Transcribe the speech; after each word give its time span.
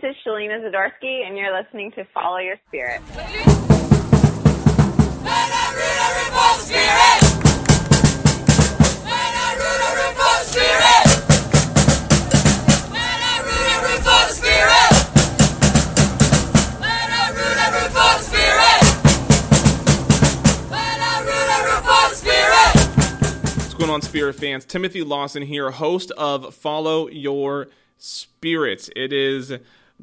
This 0.00 0.10
is 0.10 0.16
Shelina 0.24 0.60
Zadorsky, 0.62 1.26
and 1.26 1.36
you're 1.36 1.52
listening 1.52 1.90
to 1.92 2.04
Follow 2.14 2.36
Your 2.36 2.54
Spirit. 2.68 3.00
What's 23.56 23.74
going 23.74 23.90
on, 23.90 24.02
Spirit 24.02 24.36
fans? 24.36 24.64
Timothy 24.64 25.02
Lawson 25.02 25.42
here, 25.42 25.72
host 25.72 26.12
of 26.12 26.54
Follow 26.54 27.08
Your 27.08 27.66
Spirit. 27.96 28.88
It 28.94 29.12
is 29.12 29.54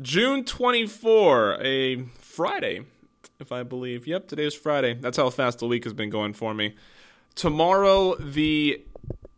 June 0.02 0.44
24, 0.44 1.60
a 1.62 2.04
Friday, 2.20 2.82
if 3.40 3.54
I 3.54 3.64
believe. 3.64 4.06
Yep, 4.06 4.28
today 4.28 4.44
is 4.44 4.54
Friday. 4.54 4.94
That's 4.94 5.16
how 5.16 5.30
fast 5.30 5.60
the 5.60 5.68
week 5.68 5.86
has 5.86 5.94
been 5.94 6.10
going 6.10 6.34
for 6.34 6.54
me. 6.54 6.76
Tomorrow, 7.34 8.16
the 8.16 8.84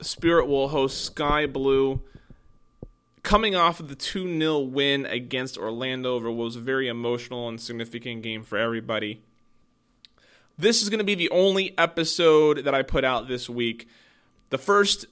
Spirit 0.01 0.47
will 0.47 0.69
host 0.69 1.05
Sky 1.05 1.45
Blue. 1.45 2.01
Coming 3.21 3.55
off 3.55 3.79
of 3.79 3.87
the 3.87 3.95
2 3.95 4.39
0 4.39 4.59
win 4.59 5.05
against 5.05 5.59
Orlando 5.59 6.15
over 6.15 6.31
was 6.31 6.55
a 6.55 6.59
very 6.59 6.87
emotional 6.87 7.47
and 7.47 7.61
significant 7.61 8.23
game 8.23 8.41
for 8.41 8.57
everybody. 8.57 9.21
This 10.57 10.81
is 10.81 10.89
going 10.89 10.99
to 10.99 11.05
be 11.05 11.13
the 11.13 11.29
only 11.29 11.77
episode 11.77 12.63
that 12.63 12.73
I 12.73 12.81
put 12.81 13.03
out 13.03 13.27
this 13.27 13.47
week. 13.47 13.87
The 14.49 14.57
first 14.57 15.05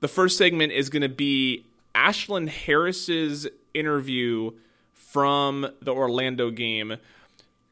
the 0.00 0.08
first 0.08 0.36
segment 0.36 0.72
is 0.72 0.90
going 0.90 1.00
to 1.00 1.08
be 1.08 1.64
Ashlyn 1.94 2.48
Harris's 2.48 3.48
interview 3.74 4.52
from 4.92 5.66
the 5.82 5.92
Orlando 5.92 6.50
game. 6.50 6.96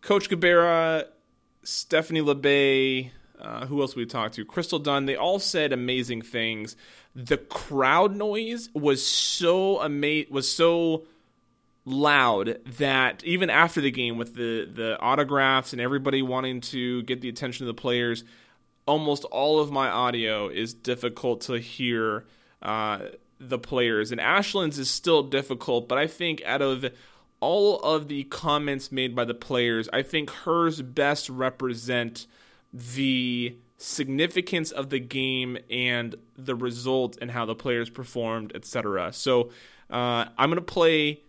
Coach 0.01 0.29
Gabarra, 0.29 1.07
Stephanie 1.63 2.21
Labbé, 2.21 3.11
uh, 3.41 3.67
who 3.67 3.81
else 3.81 3.97
we 3.97 4.07
talked 4.07 4.35
to? 4.35 4.45
Crystal 4.45 4.79
Dunn. 4.79 5.07
They 5.07 5.17
all 5.17 5.39
said 5.39 5.73
amazing 5.73 6.23
things. 6.23 6.77
The 7.15 7.37
crowd 7.39 8.15
noise 8.15 8.69
was 8.75 9.05
so 9.05 9.83
ama- 9.83 10.25
was 10.31 10.51
so 10.51 11.05
loud 11.85 12.59
that 12.79 13.25
even 13.25 13.51
after 13.51 13.81
the 13.81 13.91
game 13.91 14.17
with 14.17 14.35
the 14.35 14.71
the 14.73 14.97
autographs 15.01 15.73
and 15.73 15.83
everybody 15.83 16.23
wanting 16.23 16.61
to 16.61 17.03
get 17.03 17.21
the 17.21 17.29
attention 17.29 17.67
of 17.67 17.75
the 17.75 17.81
players 17.81 18.23
almost 18.87 19.25
all 19.25 19.61
of 19.61 19.71
my 19.71 19.89
audio 19.89 20.49
is 20.49 20.75
difficult 20.75 21.43
to 21.43 21.55
hear 21.55 22.25
uh, 22.63 23.01
the 23.49 23.59
players. 23.59 24.13
And 24.13 24.21
ashlyn's 24.21 24.79
is 24.79 24.91
still 24.91 25.23
difficult 25.23 25.89
but 25.89 25.99
i 25.99 26.07
think 26.07 26.43
out 26.45 26.63
of 26.63 26.87
all 27.41 27.81
of 27.81 28.09
the 28.09 28.25
comments 28.25 28.93
made 28.93 29.15
by 29.15 29.25
the 29.25 29.35
players 29.35 29.89
i 29.93 30.03
think 30.03 30.31
hers 30.31 30.81
best 30.81 31.29
represent 31.29 32.27
the 32.73 33.57
significance 33.79 34.71
of 34.71 34.91
the 34.91 35.01
game 35.01 35.59
and 35.71 36.15
the 36.37 36.55
result 36.55 37.19
and 37.21 37.31
how 37.31 37.45
the 37.45 37.55
players 37.55 37.91
performed 37.91 38.53
etc 38.55 39.13
so 39.13 39.51
uh, 39.91 40.25
i'm 40.39 40.51
going 40.51 40.57
to 40.57 40.63
play 40.63 41.21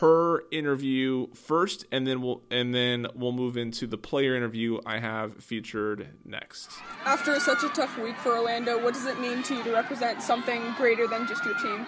her 0.00 0.44
interview 0.50 1.28
first, 1.34 1.86
and 1.92 2.06
then 2.06 2.20
we'll 2.20 2.42
and 2.50 2.74
then 2.74 3.06
we'll 3.14 3.32
move 3.32 3.56
into 3.56 3.86
the 3.86 3.96
player 3.96 4.34
interview 4.34 4.80
I 4.84 4.98
have 4.98 5.42
featured 5.42 6.08
next. 6.24 6.70
After 7.04 7.38
such 7.38 7.62
a 7.62 7.68
tough 7.68 7.96
week 7.98 8.16
for 8.18 8.36
Orlando, 8.36 8.82
what 8.82 8.94
does 8.94 9.06
it 9.06 9.20
mean 9.20 9.42
to 9.44 9.54
you 9.54 9.62
to 9.64 9.72
represent 9.72 10.22
something 10.22 10.62
greater 10.76 11.06
than 11.06 11.26
just 11.28 11.44
your 11.44 11.54
team? 11.58 11.86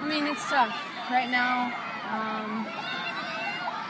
I 0.00 0.06
mean, 0.08 0.26
it's 0.26 0.48
tough 0.48 0.74
right 1.10 1.28
now. 1.28 1.74
Um, 2.10 2.66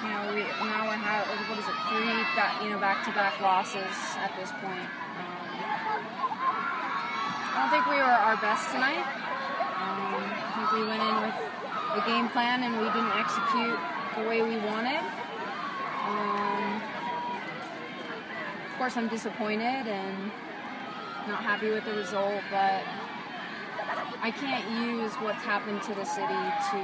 you 0.01 0.09
know, 0.09 0.33
we 0.33 0.41
now 0.65 0.89
we 0.89 0.97
have 0.97 1.29
what 1.49 1.59
is 1.59 1.69
it, 1.69 1.77
three 1.93 2.25
back, 2.35 2.63
you 2.65 2.71
know 2.71 2.81
back-to-back 2.81 3.41
losses 3.41 3.97
at 4.17 4.33
this 4.41 4.51
point. 4.65 4.89
Um, 5.21 6.01
I 7.53 7.61
don't 7.61 7.71
think 7.71 7.85
we 7.85 8.01
were 8.01 8.17
our 8.17 8.37
best 8.41 8.73
tonight. 8.73 9.05
Um, 9.77 10.25
I 10.25 10.51
think 10.57 10.73
we 10.73 10.89
went 10.89 11.03
in 11.05 11.17
with 11.21 11.60
a 11.95 12.03
game 12.07 12.29
plan 12.29 12.63
and 12.63 12.79
we 12.79 12.87
didn't 12.87 13.13
execute 13.19 13.79
the 14.17 14.29
way 14.29 14.43
we 14.43 14.57
wanted. 14.59 15.03
Um, 16.07 16.83
of 18.67 18.79
course, 18.79 18.97
I'm 18.97 19.09
disappointed 19.09 19.87
and 19.91 20.31
not 21.27 21.43
happy 21.43 21.71
with 21.71 21.85
the 21.85 21.93
result, 21.93 22.41
but 22.51 22.83
I 24.23 24.31
can't 24.31 24.65
use 24.71 25.13
what's 25.25 25.43
happened 25.43 25.83
to 25.83 25.95
the 25.95 26.05
city 26.05 26.27
to, 26.29 26.79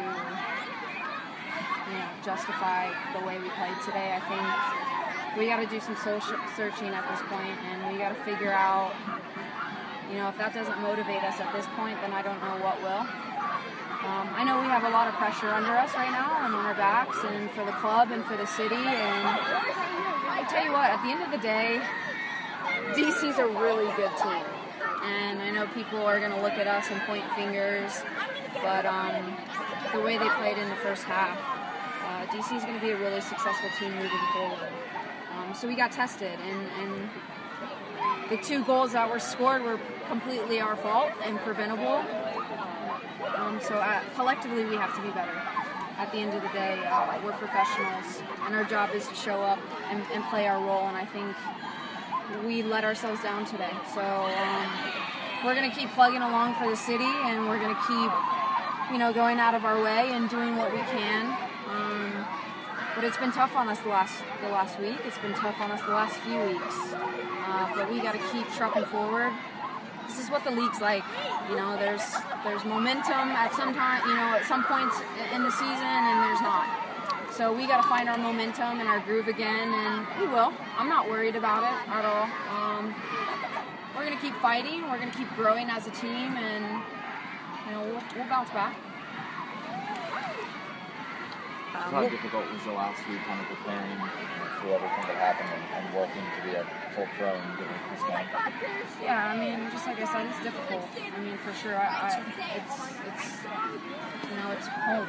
you 1.92 1.98
know, 1.98 2.08
justify 2.24 2.90
the 3.12 3.24
way 3.26 3.38
we 3.38 3.48
played 3.54 3.78
today. 3.84 4.16
I 4.16 4.20
think 4.26 5.38
we 5.38 5.46
got 5.46 5.60
to 5.60 5.66
do 5.66 5.80
some 5.80 5.96
social 5.96 6.36
searching 6.56 6.88
at 6.88 7.04
this 7.12 7.20
point, 7.28 7.56
and 7.70 7.92
we 7.92 7.98
got 7.98 8.16
to 8.16 8.20
figure 8.24 8.52
out, 8.52 8.92
you 10.10 10.16
know, 10.16 10.28
if 10.28 10.36
that 10.38 10.52
doesn't 10.54 10.80
motivate 10.80 11.22
us 11.22 11.38
at 11.40 11.52
this 11.54 11.66
point, 11.76 12.00
then 12.00 12.12
I 12.12 12.22
don't 12.22 12.40
know 12.40 12.56
what 12.64 12.80
will. 12.82 13.04
Um, 14.06 14.30
I 14.38 14.44
know 14.44 14.60
we 14.60 14.68
have 14.70 14.84
a 14.84 14.90
lot 14.90 15.08
of 15.08 15.14
pressure 15.14 15.50
under 15.50 15.74
us 15.74 15.92
right 15.94 16.12
now 16.12 16.46
and 16.46 16.54
on 16.54 16.64
our 16.64 16.78
backs, 16.78 17.18
and 17.26 17.50
for 17.50 17.64
the 17.64 17.74
club 17.82 18.12
and 18.12 18.24
for 18.24 18.36
the 18.36 18.46
city. 18.46 18.78
And 18.78 19.26
I 20.30 20.46
tell 20.48 20.64
you 20.64 20.70
what, 20.70 20.94
at 20.94 21.02
the 21.02 21.10
end 21.10 21.26
of 21.26 21.34
the 21.34 21.42
day, 21.42 21.82
DC's 22.94 23.38
a 23.42 23.50
really 23.58 23.90
good 23.98 24.14
team. 24.22 24.46
And 25.02 25.42
I 25.42 25.50
know 25.50 25.66
people 25.74 25.98
are 26.06 26.20
going 26.20 26.30
to 26.30 26.40
look 26.40 26.54
at 26.54 26.68
us 26.68 26.86
and 26.88 27.00
point 27.02 27.24
fingers, 27.34 28.06
but 28.62 28.86
um, 28.86 29.36
the 29.92 30.00
way 30.00 30.18
they 30.18 30.28
played 30.38 30.56
in 30.56 30.68
the 30.68 30.78
first 30.86 31.02
half, 31.02 31.34
uh, 32.06 32.30
DC 32.30 32.56
is 32.56 32.62
going 32.62 32.78
to 32.78 32.86
be 32.86 32.92
a 32.92 32.98
really 32.98 33.20
successful 33.20 33.70
team 33.76 33.90
moving 33.90 34.26
forward. 34.32 34.70
Um, 35.34 35.52
so 35.52 35.66
we 35.66 35.74
got 35.74 35.90
tested, 35.90 36.38
and, 36.46 36.60
and 36.78 37.10
the 38.30 38.36
two 38.36 38.62
goals 38.62 38.92
that 38.92 39.10
were 39.10 39.18
scored 39.18 39.62
were 39.62 39.80
completely 40.06 40.60
our 40.60 40.76
fault 40.76 41.10
and 41.24 41.38
preventable. 41.40 42.04
Um, 43.46 43.60
so 43.60 43.74
uh, 43.74 44.00
collectively, 44.16 44.64
we 44.64 44.74
have 44.74 44.94
to 44.96 45.02
be 45.02 45.10
better. 45.10 45.30
At 45.98 46.10
the 46.10 46.18
end 46.18 46.34
of 46.34 46.42
the 46.42 46.48
day, 46.48 46.82
uh, 46.84 47.18
we're 47.24 47.32
professionals, 47.32 48.20
and 48.42 48.56
our 48.56 48.64
job 48.64 48.90
is 48.92 49.06
to 49.06 49.14
show 49.14 49.40
up 49.40 49.60
and, 49.88 50.02
and, 50.12 50.24
play 50.24 50.48
our 50.48 50.58
role. 50.58 50.88
And 50.88 50.96
I 50.96 51.06
think 51.06 51.30
we 52.44 52.64
let 52.64 52.82
ourselves 52.82 53.22
down 53.22 53.46
today. 53.46 53.70
So 53.94 54.02
um, 54.02 54.66
we're 55.44 55.54
going 55.54 55.70
to 55.70 55.74
keep 55.74 55.90
plugging 55.92 56.22
along 56.22 56.56
for 56.56 56.68
the 56.68 56.76
city, 56.76 57.06
and 57.06 57.48
we're 57.48 57.60
going 57.60 57.74
to 57.74 57.82
keep, 57.86 58.10
you 58.90 58.98
know, 58.98 59.12
going 59.12 59.38
out 59.38 59.54
of 59.54 59.64
our 59.64 59.80
way 59.80 60.10
and 60.10 60.28
doing 60.28 60.56
what 60.56 60.72
we 60.72 60.80
can. 60.80 61.26
Um, 61.70 62.26
but 62.96 63.04
it's 63.04 63.16
been 63.16 63.32
tough 63.32 63.54
on 63.54 63.68
us 63.68 63.78
the 63.80 63.90
last 63.90 64.24
the 64.42 64.48
last 64.48 64.80
week. 64.80 64.98
It's 65.06 65.18
been 65.18 65.34
tough 65.34 65.60
on 65.60 65.70
us 65.70 65.80
the 65.82 65.94
last 65.94 66.16
few 66.26 66.40
weeks. 66.40 66.92
Uh, 66.92 67.70
but 67.76 67.92
we 67.92 68.00
got 68.00 68.12
to 68.12 68.22
keep 68.32 68.48
trucking 68.56 68.86
forward 68.86 69.32
this 70.06 70.18
is 70.18 70.30
what 70.30 70.44
the 70.44 70.50
league's 70.50 70.80
like. 70.80 71.04
You 71.48 71.56
know, 71.56 71.76
there's 71.76 72.02
there's 72.44 72.64
momentum 72.64 73.34
at 73.34 73.52
some 73.54 73.74
time, 73.74 74.02
you 74.08 74.14
know, 74.14 74.38
at 74.38 74.44
some 74.46 74.64
points 74.64 74.96
in 75.34 75.42
the 75.42 75.50
season, 75.50 75.90
and 76.06 76.22
there's 76.22 76.40
not. 76.40 76.66
So 77.32 77.52
we 77.52 77.66
got 77.66 77.82
to 77.82 77.88
find 77.88 78.08
our 78.08 78.16
momentum 78.16 78.80
and 78.80 78.88
our 78.88 79.00
groove 79.00 79.28
again, 79.28 79.68
and 79.68 80.06
we 80.18 80.26
will. 80.26 80.52
I'm 80.78 80.88
not 80.88 81.08
worried 81.08 81.36
about 81.36 81.64
it 81.64 81.90
at 81.90 82.04
all. 82.04 82.24
Um, 82.48 82.94
we're 83.94 84.04
gonna 84.04 84.20
keep 84.20 84.34
fighting. 84.36 84.82
We're 84.88 84.98
gonna 84.98 85.10
keep 85.10 85.28
growing 85.36 85.68
as 85.68 85.86
a 85.86 85.90
team, 85.90 86.32
and 86.36 86.82
you 87.66 87.72
know, 87.72 87.82
we'll, 87.82 88.02
we'll 88.16 88.28
bounce 88.28 88.50
back. 88.50 88.76
How 91.86 92.08
difficult 92.08 92.50
was 92.50 92.64
the 92.64 92.72
last 92.72 92.98
week 93.08 93.22
kind 93.30 93.40
of 93.40 93.46
preparing 93.46 93.98
for 94.58 94.74
everything 94.74 95.04
that 95.06 95.18
happened 95.22 95.50
and, 95.54 95.64
and, 95.78 95.94
working 95.94 96.26
to 96.34 96.40
be 96.42 96.50
a 96.58 96.66
full 96.94 97.06
pro 97.16 97.30
and 97.30 97.58
getting 97.58 97.78
this 97.94 98.02
game? 98.02 98.26
Yeah, 99.02 99.30
I 99.30 99.38
mean, 99.38 99.70
just 99.70 99.86
like 99.86 100.00
I 100.00 100.06
said, 100.10 100.26
it's 100.26 100.42
difficult. 100.42 100.82
I 100.98 101.20
mean, 101.20 101.38
for 101.38 101.54
sure, 101.54 101.76
I, 101.76 101.86
I, 101.86 102.26
it's 102.58 102.78
it's 103.06 103.46
you 104.26 104.34
know, 104.34 104.50
it's 104.50 104.66
home. 104.66 105.08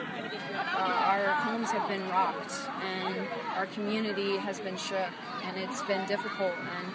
Uh, 0.54 1.10
our 1.10 1.26
homes 1.50 1.72
have 1.72 1.90
been 1.90 2.08
rocked, 2.10 2.54
and 2.86 3.28
our 3.56 3.66
community 3.68 4.38
has 4.38 4.60
been 4.60 4.78
shook, 4.78 5.10
and 5.44 5.58
it's 5.58 5.82
been 5.84 6.06
difficult. 6.06 6.54
And 6.54 6.94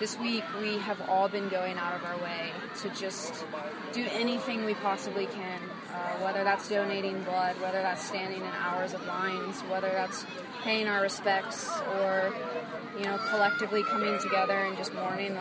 this 0.00 0.18
week 0.18 0.44
we 0.60 0.78
have 0.78 1.00
all 1.08 1.28
been 1.28 1.48
going 1.48 1.78
out 1.78 1.94
of 1.94 2.04
our 2.04 2.16
way 2.18 2.50
to 2.82 2.88
just 2.90 3.44
do 3.92 4.04
anything 4.12 4.64
we 4.64 4.74
possibly 4.74 5.26
can 5.26 5.60
uh, 5.94 6.16
whether 6.24 6.42
that's 6.42 6.68
donating 6.68 7.22
blood, 7.22 7.54
whether 7.60 7.80
that's 7.80 8.02
standing 8.02 8.40
in 8.40 8.52
hours 8.58 8.94
of 8.94 9.06
lines, 9.06 9.60
whether 9.62 9.90
that's 9.90 10.26
paying 10.62 10.88
our 10.88 11.02
respects, 11.02 11.70
or 12.00 12.34
you 12.98 13.04
know 13.04 13.16
collectively 13.30 13.84
coming 13.84 14.18
together 14.20 14.54
and 14.54 14.76
just 14.76 14.92
mourning. 14.94 15.36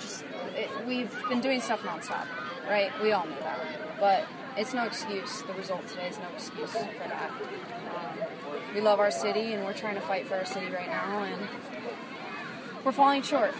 Just 0.00 0.24
it, 0.56 0.68
we've 0.86 1.14
been 1.28 1.40
doing 1.40 1.60
stuff 1.60 1.80
nonstop, 1.82 2.26
right? 2.68 2.90
We 3.00 3.12
all 3.12 3.26
know 3.26 3.38
that, 3.40 4.00
but 4.00 4.24
it's 4.56 4.74
no 4.74 4.84
excuse. 4.84 5.42
The 5.42 5.54
result 5.54 5.86
today 5.86 6.08
is 6.08 6.18
no 6.18 6.26
excuse 6.34 6.72
for 6.72 7.08
that. 7.08 7.30
Um, 7.30 8.18
we 8.74 8.80
love 8.80 8.98
our 8.98 9.12
city, 9.12 9.52
and 9.52 9.64
we're 9.64 9.74
trying 9.74 9.94
to 9.94 10.00
fight 10.00 10.26
for 10.26 10.34
our 10.34 10.44
city 10.44 10.72
right 10.72 10.88
now, 10.88 11.22
and 11.22 11.48
we're 12.84 12.92
falling 12.92 13.22
short. 13.22 13.54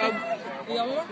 Uh, 0.00 1.06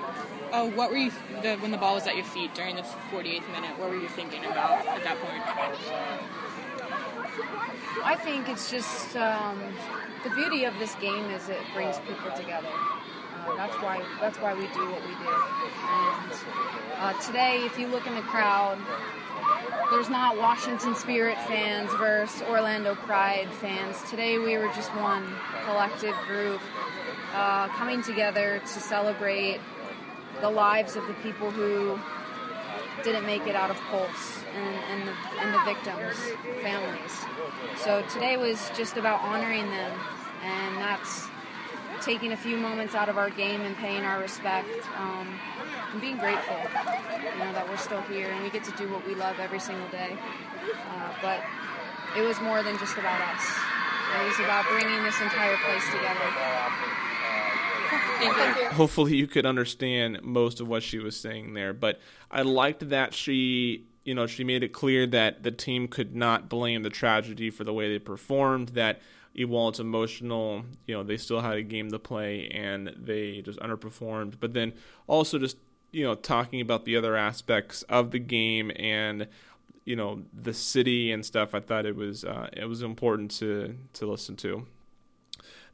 uh, 0.53 0.67
what 0.71 0.91
were 0.91 0.97
you 0.97 1.12
the, 1.43 1.56
when 1.59 1.71
the 1.71 1.77
ball 1.79 1.94
was 1.94 2.06
at 2.06 2.17
your 2.17 2.25
feet 2.25 2.55
during 2.55 2.77
the 2.77 2.82
48th 2.82 3.50
minute? 3.53 3.79
What 3.79 3.91
were 3.91 3.97
you 3.97 4.09
thinking 4.09 4.44
about 4.44 4.87
at 4.87 5.05
that 5.05 5.17
point? 5.21 5.43
I 8.03 8.17
think 8.17 8.49
it's 8.49 8.71
just 8.71 9.17
um, 9.17 9.62
the 10.25 10.31
beauty 10.31 10.65
of 10.65 10.79
this 10.79 10.94
game 10.97 11.31
is 11.31 11.49
it 11.49 11.59
brings 11.75 11.99
people 12.00 12.31
together. 12.37 12.69
Uh, 12.69 13.56
that's 13.56 13.77
why 13.77 14.03
that's 14.21 14.38
why 14.38 14.55
we 14.55 14.62
do 14.69 14.91
what 14.91 15.03
we 15.03 15.15
do. 15.15 15.31
And 15.88 16.32
uh, 16.99 17.12
today, 17.21 17.65
if 17.65 17.79
you 17.79 17.87
look 17.87 18.06
in 18.06 18.15
the 18.15 18.23
crowd, 18.23 18.79
there's 19.91 20.08
not 20.08 20.37
Washington 20.37 20.94
Spirit 20.94 21.37
fans 21.47 21.91
versus 21.94 22.43
Orlando 22.43 22.94
Pride 22.94 23.49
fans. 23.61 23.97
Today, 24.08 24.38
we 24.38 24.56
were 24.56 24.69
just 24.69 24.94
one 24.97 25.26
collective 25.64 26.14
group 26.26 26.61
uh, 27.35 27.69
coming 27.69 28.02
together 28.02 28.61
to 28.61 28.67
celebrate 28.67 29.61
the 30.41 30.50
lives 30.50 30.97
of 30.97 31.06
the 31.06 31.14
people 31.14 31.50
who 31.50 31.99
didn't 33.02 33.26
make 33.26 33.47
it 33.47 33.55
out 33.55 33.70
of 33.70 33.76
Pulse 33.91 34.43
and, 34.55 34.75
and, 34.91 35.08
the, 35.08 35.14
and 35.41 35.55
the 35.55 35.64
victims' 35.64 36.62
families. 36.62 37.25
So 37.79 38.03
today 38.12 38.37
was 38.37 38.70
just 38.76 38.96
about 38.96 39.20
honoring 39.20 39.69
them, 39.70 39.99
and 40.44 40.76
that's 40.76 41.29
taking 42.00 42.32
a 42.32 42.37
few 42.37 42.56
moments 42.56 42.94
out 42.94 43.08
of 43.08 43.19
our 43.19 43.31
game 43.31 43.61
and 43.62 43.76
paying 43.76 44.05
our 44.05 44.20
respect 44.20 44.69
um, 44.97 45.38
and 45.93 46.00
being 46.00 46.17
grateful, 46.17 46.56
you 46.56 47.38
know, 47.38 47.52
that 47.52 47.67
we're 47.69 47.76
still 47.76 48.00
here 48.02 48.31
and 48.31 48.43
we 48.43 48.50
get 48.50 48.64
to 48.64 48.73
do 48.73 48.91
what 48.91 49.06
we 49.06 49.14
love 49.14 49.38
every 49.38 49.61
single 49.61 49.88
day. 49.88 50.17
Uh, 50.91 51.12
but 51.23 51.41
it 52.17 52.23
was 52.23 52.41
more 52.41 52.62
than 52.62 52.79
just 52.79 52.97
about 52.97 53.20
us. 53.35 53.58
It 54.19 54.26
was 54.26 54.38
about 54.41 54.67
bringing 54.69 55.02
this 55.05 55.20
entire 55.20 55.56
place 55.58 55.85
together. 55.87 56.26
Hopefully, 58.73 59.17
you 59.17 59.26
could 59.26 59.46
understand 59.46 60.23
most 60.23 60.61
of 60.61 60.69
what 60.69 60.82
she 60.82 60.99
was 60.99 61.17
saying 61.17 61.55
there. 61.55 61.73
But 61.73 62.00
I 62.31 62.43
liked 62.43 62.88
that 62.91 63.14
she, 63.14 63.87
you 64.05 64.14
know, 64.14 64.26
she 64.26 64.44
made 64.44 64.62
it 64.62 64.73
clear 64.73 65.06
that 65.06 65.43
the 65.43 65.50
team 65.50 65.88
could 65.88 66.14
not 66.14 66.49
blame 66.49 66.82
the 66.82 66.91
tragedy 66.91 67.50
for 67.50 67.64
the 67.64 67.73
way 67.73 67.91
they 67.91 67.99
performed. 67.99 68.70
That 68.70 69.00
while 69.47 69.69
it's 69.69 69.81
emotional, 69.81 70.65
you 70.87 70.94
know, 70.94 71.03
they 71.03 71.17
still 71.17 71.41
had 71.41 71.56
a 71.56 71.62
game 71.62 71.91
to 71.91 71.99
play 71.99 72.49
and 72.49 72.94
they 72.97 73.43
just 73.43 73.59
underperformed. 73.61 74.35
But 74.41 74.55
then 74.55 74.73
also 75.06 75.38
just, 75.38 75.56
you 75.93 76.05
know, 76.05 76.15
talking 76.15 76.61
about 76.61 76.85
the 76.85 76.97
other 76.97 77.17
aspects 77.17 77.82
of 77.82 78.11
the 78.11 78.19
game 78.19 78.71
and 78.77 79.29
you 79.85 79.97
know 79.97 80.23
the 80.32 80.55
city 80.55 81.11
and 81.11 81.25
stuff. 81.25 81.55
I 81.55 81.61
thought 81.61 81.87
it 81.87 81.97
was 81.97 82.25
uh, 82.25 82.49
it 82.53 82.67
was 82.67 82.82
important 82.82 83.31
to 83.32 83.77
to 83.94 84.06
listen 84.06 84.37
to. 84.37 84.67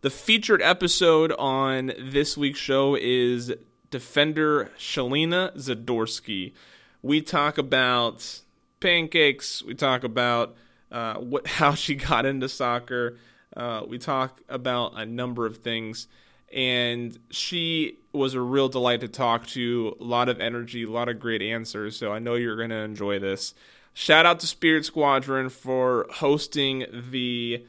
The 0.01 0.11
featured 0.11 0.63
episode 0.63 1.33
on 1.33 1.93
this 1.99 2.37
week's 2.37 2.59
show 2.59 2.97
is 2.99 3.53
defender 3.91 4.71
Shelina 4.79 5.57
Zadorsky. 5.57 6.53
We 7.03 7.21
talk 7.21 7.59
about 7.59 8.41
pancakes. 8.81 9.63
We 9.63 9.75
talk 9.75 10.05
about 10.05 10.57
uh, 10.91 11.15
what 11.15 11.47
how 11.61 11.75
she 11.75 11.95
got 11.95 12.27
into 12.27 12.49
soccer. 12.49 13.19
Uh, 13.57 13.83
we 13.89 13.99
talk 13.99 14.43
about 14.49 14.93
a 14.97 15.07
number 15.07 15.47
of 15.47 15.59
things, 15.59 16.09
and 16.53 17.19
she 17.31 17.99
was 18.13 18.35
a 18.35 18.41
real 18.41 18.69
delight 18.69 19.01
to 19.01 19.09
talk 19.09 19.47
to. 19.49 19.97
A 20.01 20.05
lot 20.05 20.29
of 20.29 20.41
energy, 20.41 20.85
a 20.85 20.91
lot 20.91 21.09
of 21.09 21.19
great 21.19 21.43
answers. 21.43 21.97
So 21.97 22.13
I 22.13 22.19
know 22.19 22.35
you're 22.35 22.57
going 22.57 22.71
to 22.71 22.77
enjoy 22.77 23.19
this. 23.19 23.55
Shout 23.95 24.27
out 24.27 24.41
to 24.41 24.47
Spirit 24.47 24.85
Squadron 24.85 25.49
for 25.49 26.07
hosting 26.11 26.85
the 27.11 27.65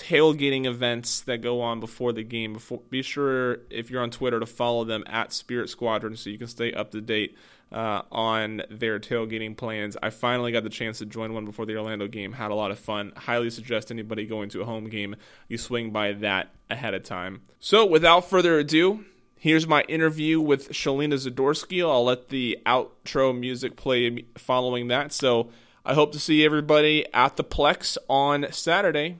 tailgating 0.00 0.64
events 0.64 1.20
that 1.22 1.42
go 1.42 1.60
on 1.60 1.78
before 1.78 2.12
the 2.12 2.24
game. 2.24 2.54
Before, 2.54 2.80
be 2.88 3.02
sure 3.02 3.58
if 3.68 3.90
you're 3.90 4.02
on 4.02 4.10
Twitter 4.10 4.40
to 4.40 4.46
follow 4.46 4.84
them 4.84 5.04
at 5.06 5.32
Spirit 5.32 5.68
Squadron 5.68 6.16
so 6.16 6.30
you 6.30 6.38
can 6.38 6.48
stay 6.48 6.72
up 6.72 6.90
to 6.92 7.02
date 7.02 7.36
uh, 7.70 8.02
on 8.10 8.62
their 8.70 8.98
tailgating 8.98 9.54
plans. 9.54 9.98
I 10.02 10.08
finally 10.08 10.52
got 10.52 10.64
the 10.64 10.70
chance 10.70 10.98
to 10.98 11.06
join 11.06 11.34
one 11.34 11.44
before 11.44 11.66
the 11.66 11.76
Orlando 11.76 12.08
game. 12.08 12.32
Had 12.32 12.50
a 12.50 12.54
lot 12.54 12.70
of 12.70 12.78
fun. 12.78 13.12
Highly 13.14 13.50
suggest 13.50 13.90
anybody 13.90 14.24
going 14.24 14.48
to 14.50 14.62
a 14.62 14.64
home 14.64 14.88
game 14.88 15.16
you 15.48 15.58
swing 15.58 15.90
by 15.90 16.12
that 16.12 16.48
ahead 16.70 16.94
of 16.94 17.02
time. 17.02 17.42
So 17.58 17.84
without 17.84 18.28
further 18.28 18.58
ado. 18.58 19.04
Here's 19.36 19.66
my 19.66 19.80
interview 19.88 20.38
with 20.38 20.68
Shelina 20.68 21.14
Zadorsky. 21.14 21.80
I'll 21.82 22.04
let 22.04 22.28
the 22.28 22.58
outro 22.66 23.38
music 23.38 23.74
play 23.74 24.26
following 24.36 24.88
that. 24.88 25.14
So 25.14 25.48
I 25.82 25.94
hope 25.94 26.12
to 26.12 26.18
see 26.18 26.44
everybody 26.44 27.06
at 27.14 27.36
the 27.36 27.44
Plex 27.44 27.96
on 28.06 28.48
Saturday 28.50 29.16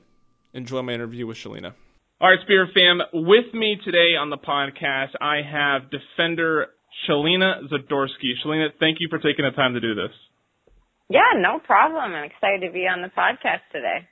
enjoy 0.54 0.82
my 0.82 0.92
interview 0.92 1.26
with 1.26 1.36
Shelina. 1.36 1.74
All 2.20 2.28
right, 2.28 2.38
Spirit 2.42 2.70
fam, 2.74 3.00
with 3.14 3.54
me 3.54 3.78
today 3.84 4.16
on 4.20 4.30
the 4.30 4.36
podcast, 4.36 5.16
I 5.20 5.40
have 5.42 5.90
defender 5.90 6.66
Shelina 7.08 7.62
Zadorsky. 7.72 8.34
Shelina, 8.44 8.68
thank 8.78 8.98
you 9.00 9.08
for 9.08 9.18
taking 9.18 9.44
the 9.44 9.52
time 9.56 9.74
to 9.74 9.80
do 9.80 9.94
this. 9.94 10.12
Yeah, 11.08 11.32
no 11.36 11.58
problem. 11.58 12.14
I'm 12.14 12.24
excited 12.24 12.66
to 12.66 12.72
be 12.72 12.80
on 12.80 13.02
the 13.02 13.08
podcast 13.08 13.64
today. 13.72 14.06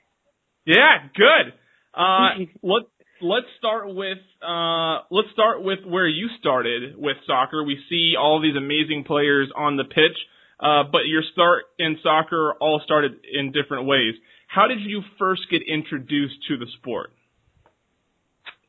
Yeah, 0.65 1.07
good. 1.15 1.53
Uh, 1.93 2.45
let 2.63 2.83
let's 3.21 3.47
start 3.57 3.93
with 3.93 4.17
uh, 4.41 5.05
let's 5.11 5.29
start 5.33 5.63
with 5.63 5.79
where 5.85 6.07
you 6.07 6.27
started 6.39 6.95
with 6.97 7.17
soccer. 7.25 7.63
We 7.63 7.77
see 7.89 8.15
all 8.19 8.41
these 8.41 8.55
amazing 8.55 9.03
players 9.05 9.49
on 9.55 9.77
the 9.77 9.85
pitch, 9.85 10.17
uh, 10.59 10.83
but 10.91 11.07
your 11.07 11.23
start 11.31 11.63
in 11.77 11.97
soccer 12.03 12.53
all 12.59 12.81
started 12.83 13.13
in 13.31 13.51
different 13.51 13.87
ways. 13.87 14.15
How 14.49 14.65
did 14.65 14.81
you 14.81 15.03
first 15.19 15.43
get 15.51 15.61
introduced 15.61 16.37
to 16.47 16.57
the 16.57 16.65
sport? 16.79 17.11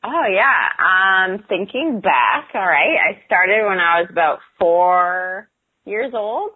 Oh 0.04 0.24
yeah. 0.30 0.68
Um, 0.76 1.44
thinking 1.48 2.00
back, 2.02 2.50
all 2.54 2.60
right, 2.60 2.96
I 3.00 3.24
started 3.24 3.66
when 3.66 3.78
I 3.80 4.02
was 4.02 4.08
about 4.10 4.40
four 4.58 5.48
years 5.86 6.12
old, 6.14 6.50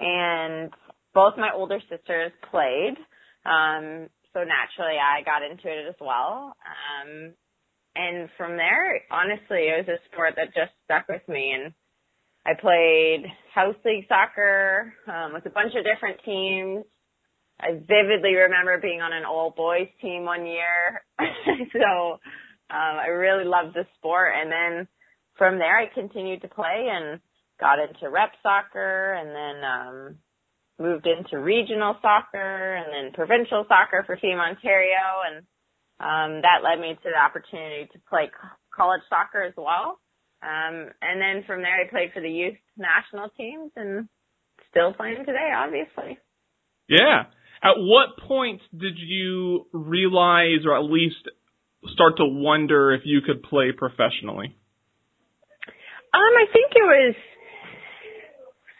and 0.00 0.70
both 1.12 1.34
my 1.36 1.50
older 1.54 1.80
sisters 1.90 2.32
played. 2.50 2.96
Um, 3.44 4.08
so 4.32 4.40
naturally, 4.40 4.96
I 4.96 5.22
got 5.22 5.42
into 5.42 5.68
it 5.68 5.88
as 5.88 5.96
well. 6.00 6.56
Um, 6.64 7.34
and 7.94 8.28
from 8.38 8.56
there, 8.56 9.00
honestly, 9.10 9.68
it 9.68 9.86
was 9.86 9.98
a 10.00 10.12
sport 10.12 10.34
that 10.36 10.54
just 10.54 10.72
stuck 10.84 11.08
with 11.08 11.28
me, 11.28 11.52
and 11.52 11.74
I 12.46 12.58
played 12.58 13.26
house 13.54 13.76
league 13.84 14.06
soccer 14.08 14.94
um, 15.08 15.34
with 15.34 15.44
a 15.44 15.50
bunch 15.50 15.74
of 15.76 15.84
different 15.84 16.20
teams. 16.24 16.84
I 17.60 17.72
vividly 17.72 18.34
remember 18.34 18.78
being 18.78 19.00
on 19.00 19.12
an 19.12 19.24
all 19.24 19.50
boys 19.50 19.88
team 20.00 20.24
one 20.24 20.46
year. 20.46 21.02
so 21.72 22.18
um, 22.70 22.96
I 23.00 23.08
really 23.08 23.44
loved 23.44 23.74
the 23.74 23.86
sport. 23.96 24.32
And 24.36 24.50
then 24.52 24.88
from 25.38 25.58
there, 25.58 25.78
I 25.78 25.86
continued 25.92 26.42
to 26.42 26.48
play 26.48 26.88
and 26.90 27.20
got 27.58 27.78
into 27.78 28.10
rep 28.10 28.32
soccer 28.42 29.14
and 29.14 29.30
then 29.30 29.64
um, 29.64 30.16
moved 30.78 31.06
into 31.06 31.42
regional 31.42 31.96
soccer 32.02 32.74
and 32.74 32.92
then 32.92 33.14
provincial 33.14 33.64
soccer 33.68 34.02
for 34.04 34.16
Team 34.16 34.38
Ontario. 34.38 35.24
And 35.24 35.36
um, 35.98 36.42
that 36.42 36.62
led 36.62 36.78
me 36.78 36.94
to 36.94 37.08
the 37.10 37.18
opportunity 37.18 37.88
to 37.92 37.98
play 38.08 38.30
college 38.74 39.02
soccer 39.08 39.42
as 39.42 39.54
well. 39.56 39.98
Um, 40.42 40.92
and 41.00 41.20
then 41.20 41.44
from 41.46 41.62
there, 41.62 41.80
I 41.80 41.88
played 41.88 42.12
for 42.12 42.20
the 42.20 42.30
youth 42.30 42.58
national 42.76 43.30
teams 43.30 43.72
and 43.76 44.08
still 44.70 44.92
playing 44.92 45.24
today, 45.24 45.50
obviously. 45.56 46.18
Yeah. 46.88 47.24
At 47.66 47.78
what 47.78 48.16
point 48.28 48.60
did 48.76 48.94
you 48.96 49.66
realize, 49.72 50.62
or 50.64 50.76
at 50.76 50.84
least 50.84 51.16
start 51.92 52.16
to 52.18 52.24
wonder 52.24 52.92
if 52.94 53.02
you 53.04 53.22
could 53.26 53.42
play 53.42 53.72
professionally? 53.76 54.54
Um, 56.14 56.32
I 56.38 56.46
think 56.52 56.70
it 56.76 56.86
was 56.86 57.14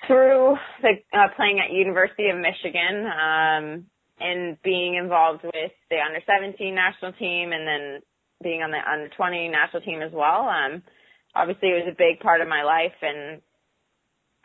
through 0.07 0.55
the, 0.83 1.19
uh, 1.19 1.35
playing 1.35 1.59
at 1.59 1.75
University 1.75 2.29
of 2.31 2.37
Michigan 2.39 3.07
um, 3.11 3.87
and 4.21 4.57
being 4.63 4.95
involved 4.95 5.43
with 5.43 5.73
the 5.91 5.97
under 5.99 6.21
17 6.25 6.73
national 6.73 7.13
team, 7.15 7.51
and 7.51 7.67
then 7.67 8.03
being 8.41 8.63
on 8.63 8.71
the 8.71 8.79
under 8.79 9.09
20 9.09 9.49
national 9.49 9.83
team 9.83 10.01
as 10.01 10.13
well. 10.13 10.47
Um, 10.49 10.85
obviously, 11.35 11.71
it 11.71 11.85
was 11.85 11.91
a 11.91 11.99
big 11.99 12.21
part 12.21 12.41
of 12.41 12.47
my 12.47 12.63
life, 12.63 12.95
and 13.03 13.43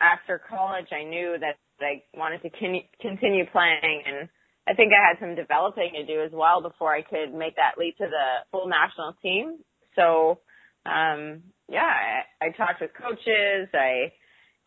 after 0.00 0.42
college, 0.50 0.90
I 0.90 1.04
knew 1.04 1.36
that 1.38 1.61
I 1.84 2.02
wanted 2.16 2.42
to 2.42 2.50
con- 2.50 2.88
continue 3.00 3.44
playing 3.50 4.02
and 4.06 4.28
I 4.66 4.74
think 4.74 4.92
I 4.92 5.08
had 5.08 5.18
some 5.18 5.34
developing 5.34 5.90
to 5.94 6.06
do 6.06 6.22
as 6.22 6.30
well 6.32 6.62
before 6.62 6.94
I 6.94 7.02
could 7.02 7.34
make 7.34 7.56
that 7.56 7.78
leap 7.78 7.96
to 7.98 8.06
the 8.06 8.46
full 8.52 8.68
national 8.68 9.16
team. 9.20 9.58
So, 9.96 10.38
um, 10.86 11.42
yeah, 11.68 11.90
I, 12.40 12.46
I 12.46 12.50
talked 12.50 12.80
with 12.80 12.90
coaches. 12.94 13.68
I 13.74 14.12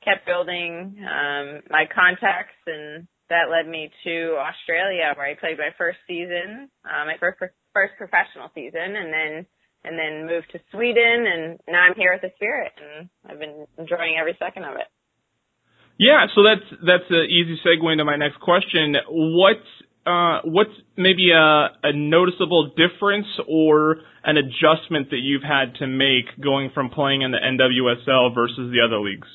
kept 0.03 0.25
building 0.25 0.99
um, 0.99 1.61
my 1.69 1.85
contacts, 1.87 2.59
and 2.67 3.07
that 3.29 3.49
led 3.49 3.67
me 3.67 3.89
to 4.03 4.35
Australia, 4.35 5.13
where 5.15 5.27
I 5.27 5.39
played 5.39 5.57
my 5.57 5.71
first 5.77 5.99
season, 6.07 6.69
uh, 6.83 7.05
my 7.05 7.15
first 7.19 7.39
first 7.73 7.93
professional 7.97 8.51
season, 8.53 8.95
and 8.99 9.13
then 9.13 9.45
and 9.85 9.97
then 9.99 10.25
moved 10.25 10.49
to 10.51 10.59
Sweden, 10.71 11.25
and 11.29 11.59
now 11.69 11.81
I'm 11.87 11.95
here 11.95 12.11
with 12.11 12.21
the 12.21 12.35
Spirit, 12.35 12.73
and 12.81 13.07
I've 13.29 13.39
been 13.39 13.65
enjoying 13.77 14.17
every 14.19 14.35
second 14.39 14.65
of 14.65 14.75
it. 14.75 14.89
Yeah, 15.97 16.27
so 16.35 16.43
that's 16.43 16.81
that's 16.85 17.09
an 17.09 17.27
easy 17.29 17.59
segue 17.65 17.91
into 17.91 18.03
my 18.03 18.17
next 18.17 18.39
question. 18.39 18.95
What 19.09 19.57
uh, 20.05 20.41
what's 20.43 20.75
maybe 20.97 21.31
a, 21.31 21.69
a 21.83 21.93
noticeable 21.93 22.73
difference 22.75 23.27
or 23.47 23.97
an 24.23 24.37
adjustment 24.37 25.09
that 25.11 25.19
you've 25.21 25.43
had 25.43 25.75
to 25.75 25.87
make 25.87 26.25
going 26.41 26.69
from 26.73 26.89
playing 26.89 27.21
in 27.21 27.31
the 27.31 27.37
NWSL 27.37 28.35
versus 28.35 28.71
the 28.71 28.85
other 28.85 28.99
leagues? 28.99 29.27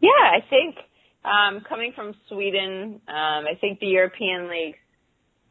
Yeah, 0.00 0.10
I 0.10 0.40
think 0.48 0.76
um, 1.24 1.62
coming 1.68 1.92
from 1.94 2.14
Sweden, 2.28 3.00
um, 3.08 3.44
I 3.46 3.54
think 3.60 3.78
the 3.78 3.86
European 3.86 4.48
leagues 4.48 4.78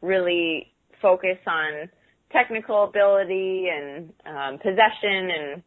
really 0.00 0.72
focus 1.00 1.38
on 1.46 1.88
technical 2.32 2.84
ability 2.84 3.66
and 3.72 4.12
um, 4.26 4.58
possession 4.58 5.30
and 5.30 5.62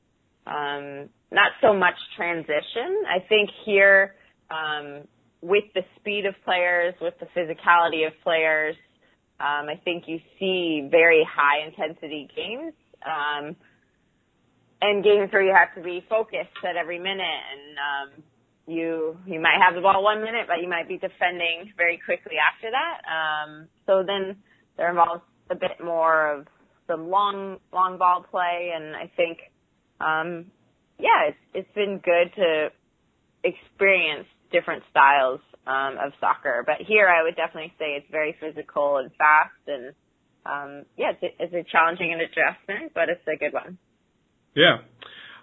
um, 0.47 1.09
not 1.31 1.51
so 1.61 1.73
much 1.73 1.95
transition. 2.15 3.03
I 3.07 3.25
think 3.27 3.49
here, 3.65 4.15
um, 4.49 5.07
with 5.41 5.65
the 5.73 5.81
speed 5.99 6.25
of 6.25 6.35
players, 6.43 6.93
with 7.01 7.13
the 7.19 7.27
physicality 7.37 8.07
of 8.07 8.13
players, 8.23 8.75
um, 9.39 9.67
I 9.69 9.79
think 9.83 10.05
you 10.07 10.19
see 10.39 10.87
very 10.89 11.27
high 11.29 11.65
intensity 11.65 12.29
games. 12.35 12.73
Um, 13.05 13.55
and 14.81 15.03
games 15.03 15.31
where 15.31 15.41
you 15.41 15.53
have 15.53 15.73
to 15.75 15.81
be 15.81 16.03
focused 16.09 16.57
at 16.67 16.75
every 16.75 16.99
minute 16.99 17.21
and 17.21 17.77
um, 17.79 18.23
you 18.67 19.17
you 19.25 19.39
might 19.39 19.57
have 19.63 19.75
the 19.75 19.81
ball 19.81 20.03
one 20.03 20.21
minute 20.21 20.45
but 20.47 20.61
you 20.61 20.69
might 20.69 20.87
be 20.87 20.97
defending 20.97 21.71
very 21.77 21.99
quickly 22.03 22.35
after 22.37 22.69
that. 22.71 23.01
Um, 23.07 23.67
so 23.85 24.03
then 24.05 24.37
there 24.77 24.89
involves 24.89 25.21
a 25.49 25.55
bit 25.55 25.83
more 25.83 26.33
of 26.33 26.47
some 26.87 27.09
long 27.09 27.57
long 27.71 27.97
ball 27.97 28.25
play 28.29 28.71
and 28.75 28.95
I 28.95 29.11
think 29.15 29.39
um, 30.01 30.51
yeah, 30.99 31.29
it's 31.29 31.37
it's 31.53 31.75
been 31.75 32.01
good 32.03 32.33
to 32.35 32.69
experience 33.43 34.27
different 34.51 34.83
styles 34.91 35.39
um, 35.67 35.97
of 35.97 36.13
soccer. 36.19 36.63
But 36.65 36.85
here, 36.85 37.07
I 37.07 37.23
would 37.23 37.35
definitely 37.35 37.73
say 37.79 37.97
it's 37.97 38.09
very 38.11 38.35
physical 38.39 38.97
and 38.97 39.11
fast, 39.17 39.51
and 39.67 39.93
um, 40.45 40.85
yeah, 40.97 41.11
it's 41.11 41.23
a, 41.23 41.43
it's 41.43 41.53
a 41.53 41.71
challenging 41.71 42.13
adjustment, 42.13 42.93
but 42.93 43.09
it's 43.09 43.25
a 43.27 43.37
good 43.37 43.53
one. 43.53 43.77
Yeah. 44.55 44.77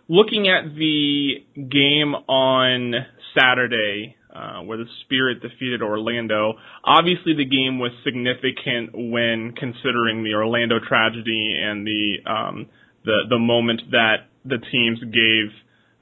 Looking 0.08 0.48
at 0.48 0.74
the 0.74 1.44
game 1.56 2.14
on 2.14 2.94
Saturday, 3.38 4.16
uh, 4.34 4.62
where 4.62 4.78
the 4.78 4.86
Spirit 5.04 5.42
defeated 5.42 5.82
Orlando, 5.82 6.54
obviously 6.84 7.34
the 7.34 7.44
game 7.44 7.78
was 7.78 7.92
significant 8.04 8.90
when 8.94 9.52
considering 9.56 10.24
the 10.24 10.34
Orlando 10.34 10.76
tragedy 10.86 11.54
and 11.60 11.86
the 11.86 12.30
um, 12.30 12.66
the 13.04 13.24
the 13.28 13.38
moment 13.38 13.82
that 13.90 14.28
the 14.44 14.58
teams 14.58 14.98
gave 15.00 15.52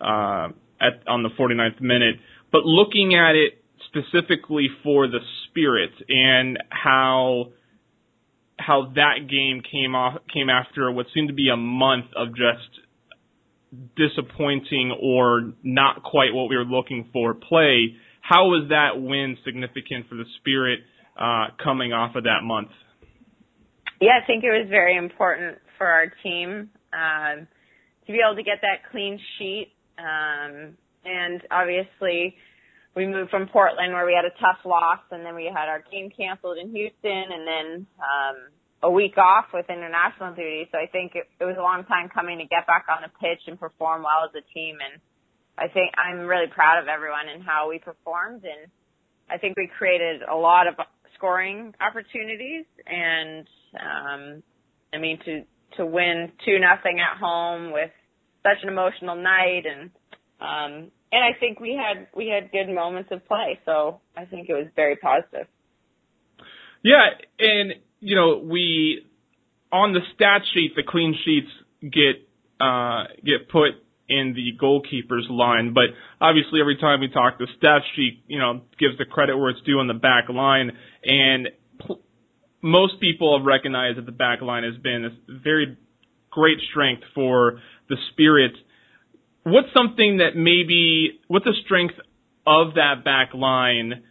uh, 0.00 0.48
at 0.80 1.06
on 1.06 1.22
the 1.22 1.30
49th 1.38 1.80
minute. 1.80 2.16
But 2.52 2.64
looking 2.64 3.14
at 3.14 3.36
it 3.36 3.62
specifically 3.86 4.68
for 4.82 5.06
the 5.06 5.20
Spirit 5.48 5.90
and 6.08 6.58
how 6.70 7.52
how 8.58 8.92
that 8.94 9.28
game 9.28 9.62
came 9.62 9.94
off 9.94 10.20
came 10.32 10.50
after 10.50 10.90
what 10.92 11.06
seemed 11.14 11.28
to 11.28 11.34
be 11.34 11.48
a 11.48 11.56
month 11.56 12.06
of 12.14 12.28
just 12.28 12.68
disappointing 13.96 14.96
or 15.00 15.52
not 15.62 16.02
quite 16.02 16.34
what 16.34 16.48
we 16.48 16.56
were 16.56 16.64
looking 16.64 17.08
for 17.12 17.34
play. 17.34 17.96
How 18.20 18.46
was 18.46 18.68
that 18.68 19.00
win 19.00 19.38
significant 19.44 20.08
for 20.08 20.16
the 20.16 20.24
Spirit 20.38 20.80
uh, 21.18 21.48
coming 21.62 21.92
off 21.92 22.16
of 22.16 22.24
that 22.24 22.42
month? 22.42 22.68
Yeah, 24.00 24.18
I 24.22 24.26
think 24.26 24.44
it 24.44 24.50
was 24.50 24.68
very 24.68 24.96
important 24.96 25.58
for 25.78 25.86
our 25.86 26.12
team. 26.22 26.70
Um, 26.92 27.46
to 28.06 28.12
be 28.12 28.18
able 28.24 28.36
to 28.36 28.42
get 28.42 28.60
that 28.62 28.90
clean 28.90 29.20
sheet. 29.38 29.72
Um, 29.98 30.76
and 31.04 31.42
obviously, 31.50 32.36
we 32.96 33.06
moved 33.06 33.30
from 33.30 33.48
Portland 33.48 33.92
where 33.92 34.06
we 34.06 34.14
had 34.14 34.24
a 34.24 34.34
tough 34.40 34.64
loss, 34.64 35.00
and 35.10 35.24
then 35.24 35.34
we 35.34 35.46
had 35.46 35.68
our 35.68 35.82
game 35.90 36.10
canceled 36.10 36.58
in 36.58 36.70
Houston, 36.70 37.24
and 37.30 37.46
then 37.46 37.86
um, 37.98 38.36
a 38.82 38.90
week 38.90 39.16
off 39.18 39.46
with 39.52 39.66
international 39.68 40.34
duty. 40.34 40.68
So 40.72 40.78
I 40.78 40.86
think 40.86 41.12
it, 41.14 41.28
it 41.38 41.44
was 41.44 41.56
a 41.58 41.62
long 41.62 41.84
time 41.84 42.08
coming 42.08 42.38
to 42.38 42.44
get 42.44 42.66
back 42.66 42.86
on 42.88 43.02
the 43.02 43.12
pitch 43.20 43.44
and 43.46 43.60
perform 43.60 44.02
well 44.02 44.24
as 44.24 44.32
a 44.34 44.44
team. 44.54 44.78
And 44.80 45.00
I 45.58 45.68
think 45.68 45.92
I'm 45.96 46.26
really 46.26 46.48
proud 46.48 46.80
of 46.80 46.88
everyone 46.88 47.28
and 47.32 47.42
how 47.42 47.68
we 47.68 47.78
performed. 47.78 48.42
And 48.44 48.70
I 49.28 49.36
think 49.36 49.56
we 49.56 49.68
created 49.68 50.22
a 50.22 50.34
lot 50.34 50.66
of 50.66 50.74
scoring 51.16 51.74
opportunities. 51.80 52.64
And 52.86 53.46
um, 53.76 54.42
I 54.92 54.98
mean 54.98 55.18
to 55.24 55.44
to 55.76 55.86
win 55.86 56.32
two 56.44 56.58
nothing 56.58 56.98
at 56.98 57.20
home 57.20 57.72
with 57.72 57.90
such 58.42 58.62
an 58.62 58.68
emotional 58.68 59.14
night 59.14 59.62
and 59.70 59.90
um 60.40 60.90
and 61.12 61.24
I 61.24 61.38
think 61.38 61.60
we 61.60 61.74
had 61.74 62.06
we 62.14 62.28
had 62.28 62.52
good 62.52 62.72
moments 62.72 63.10
of 63.12 63.26
play, 63.26 63.58
so 63.64 64.00
I 64.16 64.24
think 64.24 64.48
it 64.48 64.54
was 64.54 64.66
very 64.76 64.96
positive. 64.96 65.46
Yeah, 66.82 67.06
and 67.38 67.74
you 68.00 68.16
know, 68.16 68.38
we 68.38 69.06
on 69.72 69.92
the 69.92 70.00
stat 70.14 70.42
sheet 70.54 70.72
the 70.76 70.82
clean 70.86 71.16
sheets 71.24 71.50
get 71.82 72.28
uh 72.60 73.04
get 73.24 73.48
put 73.48 73.70
in 74.08 74.34
the 74.34 74.52
goalkeeper's 74.60 75.26
line, 75.30 75.72
but 75.72 75.84
obviously 76.20 76.60
every 76.60 76.76
time 76.76 77.00
we 77.00 77.08
talk 77.08 77.38
the 77.38 77.46
stat 77.58 77.82
sheet, 77.94 78.24
you 78.26 78.38
know, 78.38 78.62
gives 78.78 78.98
the 78.98 79.04
credit 79.04 79.36
where 79.36 79.50
it's 79.50 79.62
due 79.62 79.78
on 79.78 79.86
the 79.86 79.94
back 79.94 80.28
line 80.28 80.72
and 81.04 81.48
pl- 81.78 82.00
most 82.62 83.00
people 83.00 83.38
have 83.38 83.46
recognized 83.46 83.98
that 83.98 84.06
the 84.06 84.12
back 84.12 84.42
line 84.42 84.64
has 84.64 84.76
been 84.82 85.04
a 85.04 85.40
very 85.42 85.78
great 86.30 86.58
strength 86.70 87.02
for 87.14 87.60
the 87.88 87.96
Spirit. 88.12 88.52
What's 89.50 89.72
something 89.74 90.18
that 90.18 90.36
maybe, 90.36 91.20
what's 91.28 91.44
the 91.44 91.54
strength 91.64 91.94
of 92.46 92.74
that 92.74 93.04
back 93.04 93.34
line 93.34 94.02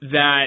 that 0.00 0.46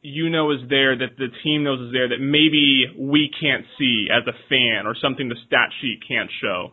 you 0.00 0.30
know 0.30 0.50
is 0.50 0.60
there, 0.68 0.96
that 0.96 1.16
the 1.16 1.28
team 1.44 1.62
knows 1.62 1.80
is 1.88 1.92
there, 1.92 2.08
that 2.08 2.20
maybe 2.20 2.86
we 2.98 3.30
can't 3.40 3.64
see 3.78 4.08
as 4.10 4.26
a 4.26 4.36
fan, 4.48 4.86
or 4.86 4.96
something 5.00 5.28
the 5.28 5.36
stat 5.46 5.70
sheet 5.80 6.00
can't 6.06 6.30
show? 6.40 6.72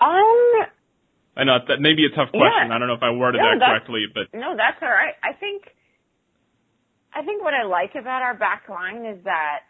Um, 0.00 0.68
I 1.36 1.44
know 1.44 1.58
that 1.68 1.80
may 1.80 1.94
be 1.94 2.06
a 2.06 2.14
tough 2.14 2.30
question. 2.30 2.68
Yeah. 2.68 2.74
I 2.74 2.78
don't 2.78 2.88
know 2.88 2.94
if 2.94 3.02
I 3.02 3.10
worded 3.10 3.40
No, 3.40 3.58
that 3.58 3.66
correctly, 3.66 4.04
but 4.12 4.28
no, 4.38 4.54
that's 4.56 4.76
all 4.82 4.88
right. 4.88 5.14
I 5.22 5.32
think 5.32 5.62
I 7.14 7.22
think 7.22 7.42
what 7.42 7.54
I 7.54 7.64
like 7.64 7.94
about 7.94 8.22
our 8.22 8.34
back 8.34 8.68
line 8.68 9.04
is 9.06 9.22
that 9.24 9.60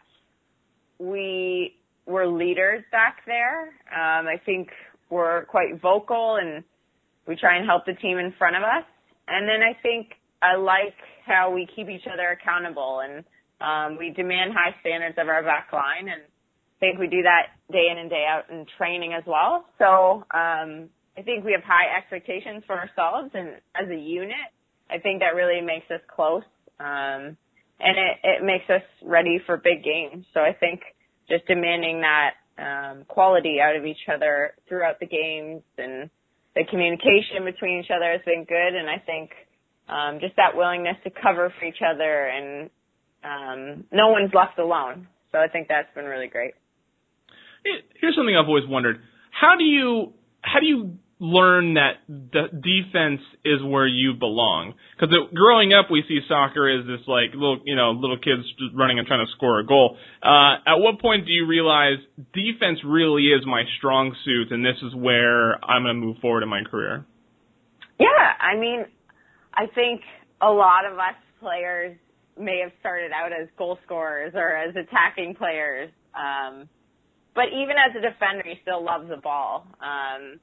we 0.99 1.75
were 2.05 2.27
leaders 2.27 2.83
back 2.91 3.17
there. 3.25 3.61
Um, 3.91 4.27
I 4.27 4.39
think 4.45 4.69
we're 5.09 5.45
quite 5.45 5.81
vocal 5.81 6.37
and 6.41 6.63
we 7.27 7.35
try 7.35 7.57
and 7.57 7.65
help 7.65 7.85
the 7.85 7.93
team 7.93 8.17
in 8.17 8.33
front 8.37 8.55
of 8.55 8.63
us. 8.63 8.85
And 9.27 9.47
then 9.47 9.61
I 9.61 9.79
think 9.81 10.13
I 10.41 10.55
like 10.57 10.95
how 11.25 11.51
we 11.53 11.67
keep 11.75 11.89
each 11.89 12.07
other 12.11 12.29
accountable 12.29 13.01
and 13.03 13.23
um, 13.61 13.97
we 13.97 14.09
demand 14.09 14.51
high 14.53 14.75
standards 14.81 15.17
of 15.17 15.29
our 15.29 15.43
back 15.43 15.69
line 15.71 16.09
and 16.09 16.21
I 16.21 16.79
think 16.79 16.99
we 16.99 17.07
do 17.07 17.21
that 17.23 17.55
day 17.71 17.87
in 17.89 17.97
and 17.97 18.09
day 18.09 18.25
out 18.27 18.49
in 18.49 18.65
training 18.77 19.13
as 19.13 19.23
well. 19.25 19.65
So 19.79 20.25
um, 20.35 20.89
I 21.17 21.21
think 21.23 21.45
we 21.45 21.53
have 21.53 21.63
high 21.63 21.95
expectations 21.97 22.63
for 22.67 22.75
ourselves 22.75 23.31
and 23.33 23.55
as 23.73 23.89
a 23.89 23.95
unit, 23.95 24.51
I 24.89 24.99
think 24.99 25.21
that 25.21 25.35
really 25.35 25.61
makes 25.61 25.89
us 25.89 26.01
close. 26.13 26.43
Um, 26.79 27.37
and 27.79 27.97
it, 27.97 28.17
it 28.23 28.43
makes 28.43 28.69
us 28.69 28.83
ready 29.01 29.39
for 29.45 29.57
big 29.57 29.83
games. 29.83 30.25
So 30.33 30.41
I 30.41 30.53
think 30.53 30.81
just 31.29 31.45
demanding 31.47 32.01
that 32.01 32.31
um, 32.57 33.05
quality 33.07 33.57
out 33.61 33.75
of 33.75 33.85
each 33.85 34.09
other 34.13 34.53
throughout 34.67 34.99
the 34.99 35.05
games 35.05 35.63
and 35.77 36.09
the 36.55 36.63
communication 36.69 37.45
between 37.45 37.79
each 37.79 37.91
other 37.95 38.11
has 38.11 38.21
been 38.25 38.45
good. 38.45 38.75
And 38.75 38.89
I 38.89 38.99
think 39.03 39.31
um, 39.89 40.19
just 40.19 40.35
that 40.37 40.55
willingness 40.55 40.97
to 41.03 41.09
cover 41.09 41.53
for 41.59 41.65
each 41.65 41.81
other 41.83 42.27
and 42.27 42.69
um, 43.23 43.85
no 43.91 44.09
one's 44.09 44.33
left 44.33 44.59
alone. 44.59 45.07
So 45.31 45.39
I 45.39 45.47
think 45.47 45.67
that's 45.67 45.93
been 45.95 46.05
really 46.05 46.27
great. 46.27 46.53
here's 47.99 48.15
something 48.15 48.35
I've 48.35 48.47
always 48.47 48.67
wondered: 48.67 48.97
how 49.31 49.55
do 49.57 49.63
you 49.63 50.13
how 50.41 50.59
do 50.59 50.65
you 50.65 50.97
learn 51.23 51.75
that 51.75 52.03
the 52.07 52.51
defense 52.51 53.21
is 53.45 53.63
where 53.63 53.87
you 53.87 54.13
belong? 54.13 54.73
Because 54.99 55.15
growing 55.33 55.71
up, 55.71 55.87
we 55.89 56.03
see 56.05 56.19
soccer 56.27 56.67
as 56.67 56.85
this 56.85 57.07
like 57.07 57.31
little 57.31 57.61
you 57.63 57.75
know 57.75 57.91
little 57.91 58.17
kids 58.17 58.43
running 58.75 58.99
and 58.99 59.07
trying 59.07 59.25
to 59.25 59.31
score 59.31 59.59
a 59.59 59.65
goal. 59.65 59.97
Uh, 60.21 60.59
at 60.67 60.83
what 60.83 60.99
point 60.99 61.25
do 61.25 61.31
you 61.31 61.47
realize 61.47 61.97
defense 62.33 62.79
really 62.85 63.31
is 63.31 63.45
my 63.45 63.63
strong 63.77 64.13
suit, 64.25 64.51
and 64.51 64.65
this 64.65 64.75
is 64.83 64.93
where 64.93 65.63
I'm 65.63 65.83
going 65.83 65.95
to 65.95 66.01
move 66.01 66.17
forward 66.21 66.43
in 66.43 66.49
my 66.49 66.61
career? 66.69 67.05
Yeah, 67.97 68.07
I 68.41 68.59
mean, 68.59 68.85
I 69.53 69.67
think 69.73 70.01
a 70.41 70.51
lot 70.51 70.85
of 70.85 70.97
us 70.97 71.15
players 71.39 71.95
may 72.37 72.59
have 72.63 72.71
started 72.81 73.11
out 73.11 73.31
as 73.31 73.47
goal 73.57 73.77
scorers 73.85 74.33
or 74.35 74.57
as 74.57 74.75
attacking 74.75 75.35
players. 75.35 75.89
Um, 76.13 76.67
but 77.33 77.45
even 77.47 77.75
as 77.77 77.95
a 77.95 78.01
defender, 78.01 78.43
you 78.45 78.55
still 78.61 78.83
love 78.83 79.07
the 79.07 79.17
ball. 79.17 79.67
Um, 79.79 80.39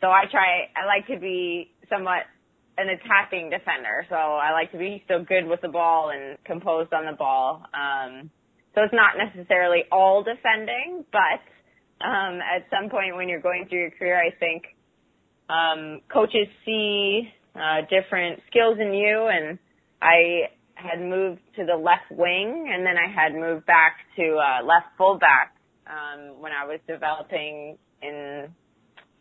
so 0.00 0.08
I 0.08 0.24
try, 0.30 0.68
I 0.76 0.86
like 0.86 1.06
to 1.08 1.18
be 1.18 1.70
somewhat 1.88 2.24
an 2.78 2.88
attacking 2.88 3.50
defender. 3.50 4.06
So 4.08 4.14
I 4.14 4.52
like 4.52 4.72
to 4.72 4.78
be 4.78 5.02
still 5.04 5.24
good 5.24 5.46
with 5.46 5.60
the 5.60 5.68
ball 5.68 6.10
and 6.10 6.42
composed 6.44 6.92
on 6.92 7.04
the 7.04 7.16
ball. 7.16 7.62
Um, 7.74 8.30
so 8.74 8.82
it's 8.82 8.94
not 8.94 9.18
necessarily 9.18 9.82
all 9.90 10.22
defending, 10.22 11.04
but 11.12 11.42
um, 12.04 12.40
at 12.40 12.64
some 12.70 12.88
point 12.88 13.16
when 13.16 13.28
you're 13.28 13.40
going 13.40 13.66
through 13.68 13.80
your 13.80 13.90
career, 13.90 14.18
I 14.18 14.30
think 14.38 14.62
um, 15.50 16.00
coaches 16.12 16.46
see 16.64 17.28
uh, 17.54 17.82
different 17.90 18.40
skills 18.48 18.78
in 18.80 18.94
you, 18.94 19.28
and 19.30 19.58
I 20.00 20.48
had 20.74 21.00
moved 21.00 21.40
to 21.56 21.66
the 21.66 21.76
left 21.76 22.10
wing, 22.10 22.70
and 22.72 22.86
then 22.86 22.94
I 22.96 23.12
had 23.12 23.34
moved 23.34 23.66
back 23.66 23.96
to 24.16 24.38
uh, 24.38 24.64
left 24.64 24.86
fullback 24.96 25.54
um, 25.86 26.40
when 26.40 26.52
I 26.52 26.64
was 26.64 26.78
developing 26.86 27.76
in 28.00 28.48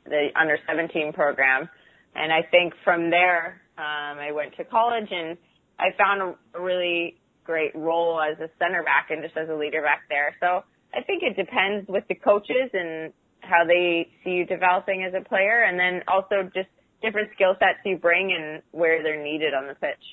the 0.10 0.30
under 0.40 0.58
17 0.68 1.14
program. 1.14 1.70
And 2.16 2.34
I 2.34 2.42
think 2.50 2.74
from 2.84 3.10
there, 3.10 3.62
um, 3.78 4.20
I 4.20 4.32
went 4.34 4.56
to 4.58 4.64
college 4.66 5.08
and 5.12 5.38
I 5.80 5.96
found 5.98 6.36
a 6.54 6.60
really 6.60 7.16
great 7.46 7.76
role 7.76 8.20
as 8.22 8.38
a 8.40 8.50
center 8.60 8.84
back 8.84 9.08
and 9.10 9.24
just 9.24 9.38
as 9.38 9.50
a 9.50 9.56
leader 9.56 9.82
back 9.82 10.04
there. 10.10 10.36
So 10.40 10.64
I 10.94 11.02
think 11.04 11.24
it 11.24 11.36
depends 11.36 11.88
with 11.88 12.04
the 12.10 12.16
coaches 12.16 12.70
and 12.74 13.14
how 13.42 13.66
they 13.66 14.10
see 14.24 14.32
you 14.32 14.46
developing 14.46 15.04
as 15.04 15.14
a 15.14 15.24
player 15.28 15.64
and 15.64 15.80
then 15.80 16.04
also 16.08 16.50
just 16.54 16.70
different 17.02 17.30
skill 17.34 17.56
sets 17.60 17.80
you 17.86 17.98
bring 17.98 18.32
and 18.32 18.62
where 18.72 19.02
they're 19.02 19.24
needed 19.24 19.54
on 19.54 19.68
the 19.68 19.76
pitch. 19.76 20.04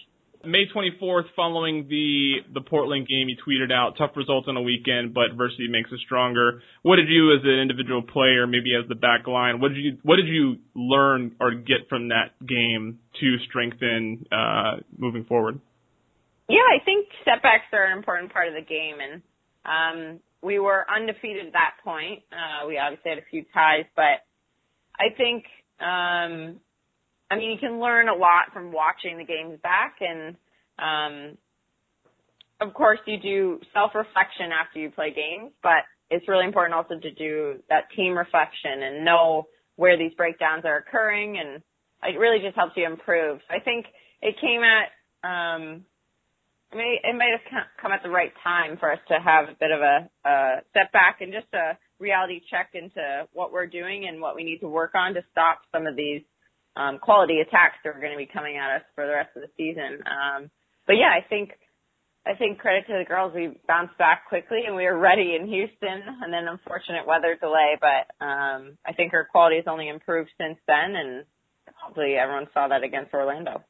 May 0.46 0.64
24th, 0.74 1.24
following 1.34 1.88
the 1.88 2.36
the 2.54 2.60
Portland 2.60 3.08
game, 3.08 3.28
you 3.28 3.36
tweeted 3.36 3.72
out 3.72 3.94
tough 3.98 4.12
results 4.16 4.46
on 4.48 4.56
a 4.56 4.62
weekend, 4.62 5.14
but 5.14 5.30
adversity 5.30 5.68
makes 5.68 5.90
us 5.92 5.98
stronger. 6.04 6.62
What 6.82 6.96
did 6.96 7.08
you, 7.08 7.32
as 7.34 7.42
an 7.44 7.58
individual 7.58 8.02
player, 8.02 8.46
maybe 8.46 8.74
as 8.74 8.88
the 8.88 8.94
back 8.94 9.26
line, 9.26 9.60
what 9.60 9.68
did 9.68 9.78
you 9.78 9.98
what 10.02 10.16
did 10.16 10.28
you 10.28 10.56
learn 10.74 11.36
or 11.40 11.52
get 11.54 11.88
from 11.88 12.08
that 12.08 12.32
game 12.46 13.00
to 13.20 13.36
strengthen 13.48 14.26
uh, 14.30 14.76
moving 14.96 15.24
forward? 15.24 15.60
Yeah, 16.48 16.58
I 16.58 16.84
think 16.84 17.08
setbacks 17.24 17.66
are 17.72 17.84
an 17.84 17.98
important 17.98 18.32
part 18.32 18.48
of 18.48 18.54
the 18.54 18.62
game, 18.62 18.96
and 19.02 19.22
um, 19.64 20.20
we 20.42 20.58
were 20.58 20.86
undefeated 20.88 21.46
at 21.46 21.52
that 21.52 21.74
point. 21.82 22.22
Uh, 22.30 22.66
we 22.66 22.78
obviously 22.78 23.10
had 23.10 23.18
a 23.18 23.26
few 23.30 23.44
ties, 23.52 23.84
but 23.96 24.22
I 24.98 25.10
think 25.16 25.44
um, 25.80 26.60
I 27.30 27.36
mean, 27.36 27.50
you 27.50 27.58
can 27.58 27.80
learn 27.80 28.08
a 28.08 28.14
lot 28.14 28.52
from 28.52 28.72
watching 28.72 29.18
the 29.18 29.24
games 29.24 29.58
back 29.62 29.96
and, 30.00 30.36
um, 30.78 31.38
of 32.60 32.72
course 32.72 32.98
you 33.06 33.18
do 33.20 33.60
self-reflection 33.74 34.50
after 34.52 34.78
you 34.78 34.90
play 34.90 35.10
games, 35.10 35.52
but 35.62 35.84
it's 36.10 36.26
really 36.28 36.46
important 36.46 36.74
also 36.74 36.98
to 36.98 37.10
do 37.12 37.56
that 37.68 37.84
team 37.94 38.16
reflection 38.16 38.82
and 38.82 39.04
know 39.04 39.46
where 39.76 39.98
these 39.98 40.12
breakdowns 40.14 40.64
are 40.64 40.78
occurring 40.78 41.38
and 41.38 41.62
it 42.02 42.18
really 42.18 42.38
just 42.42 42.56
helps 42.56 42.76
you 42.76 42.86
improve. 42.86 43.40
I 43.50 43.60
think 43.60 43.86
it 44.22 44.36
came 44.40 44.62
at, 44.62 44.94
um, 45.26 45.84
I 46.72 46.76
mean, 46.76 46.98
it 47.02 47.16
might 47.16 47.32
have 47.32 47.64
come 47.80 47.92
at 47.92 48.02
the 48.02 48.10
right 48.10 48.32
time 48.42 48.76
for 48.78 48.92
us 48.92 48.98
to 49.08 49.14
have 49.14 49.48
a 49.48 49.56
bit 49.58 49.70
of 49.70 49.80
a, 49.80 50.08
a 50.28 50.62
setback 50.72 51.20
and 51.20 51.32
just 51.32 51.52
a 51.54 51.76
reality 51.98 52.40
check 52.50 52.70
into 52.74 53.26
what 53.32 53.52
we're 53.52 53.66
doing 53.66 54.06
and 54.08 54.20
what 54.20 54.36
we 54.36 54.44
need 54.44 54.58
to 54.58 54.68
work 54.68 54.94
on 54.94 55.14
to 55.14 55.22
stop 55.32 55.60
some 55.72 55.86
of 55.86 55.96
these 55.96 56.22
um, 56.76 56.98
quality 56.98 57.40
attacks 57.40 57.76
that 57.82 57.90
are 57.90 58.00
going 58.00 58.12
to 58.12 58.18
be 58.18 58.28
coming 58.30 58.56
at 58.56 58.76
us 58.76 58.82
for 58.94 59.06
the 59.06 59.12
rest 59.12 59.30
of 59.36 59.42
the 59.42 59.50
season. 59.56 60.04
Um, 60.06 60.50
but 60.86 60.94
yeah, 60.94 61.10
I 61.10 61.26
think 61.26 61.52
I 62.26 62.34
think 62.34 62.58
credit 62.58 62.86
to 62.88 62.98
the 62.98 63.04
girls. 63.04 63.32
We 63.34 63.58
bounced 63.68 63.96
back 63.98 64.28
quickly 64.28 64.62
and 64.66 64.74
we 64.74 64.84
were 64.84 64.98
ready 64.98 65.36
in 65.38 65.46
Houston, 65.46 66.02
and 66.22 66.32
then 66.32 66.48
unfortunate 66.48 67.06
weather 67.06 67.36
delay. 67.40 67.78
But 67.80 68.12
um, 68.24 68.76
I 68.84 68.92
think 68.96 69.14
our 69.14 69.24
quality 69.24 69.56
has 69.56 69.66
only 69.68 69.88
improved 69.88 70.30
since 70.38 70.58
then, 70.66 70.96
and 70.96 71.24
hopefully 71.74 72.14
everyone 72.14 72.48
saw 72.52 72.68
that 72.68 72.82
against 72.82 73.14
Orlando. 73.14 73.62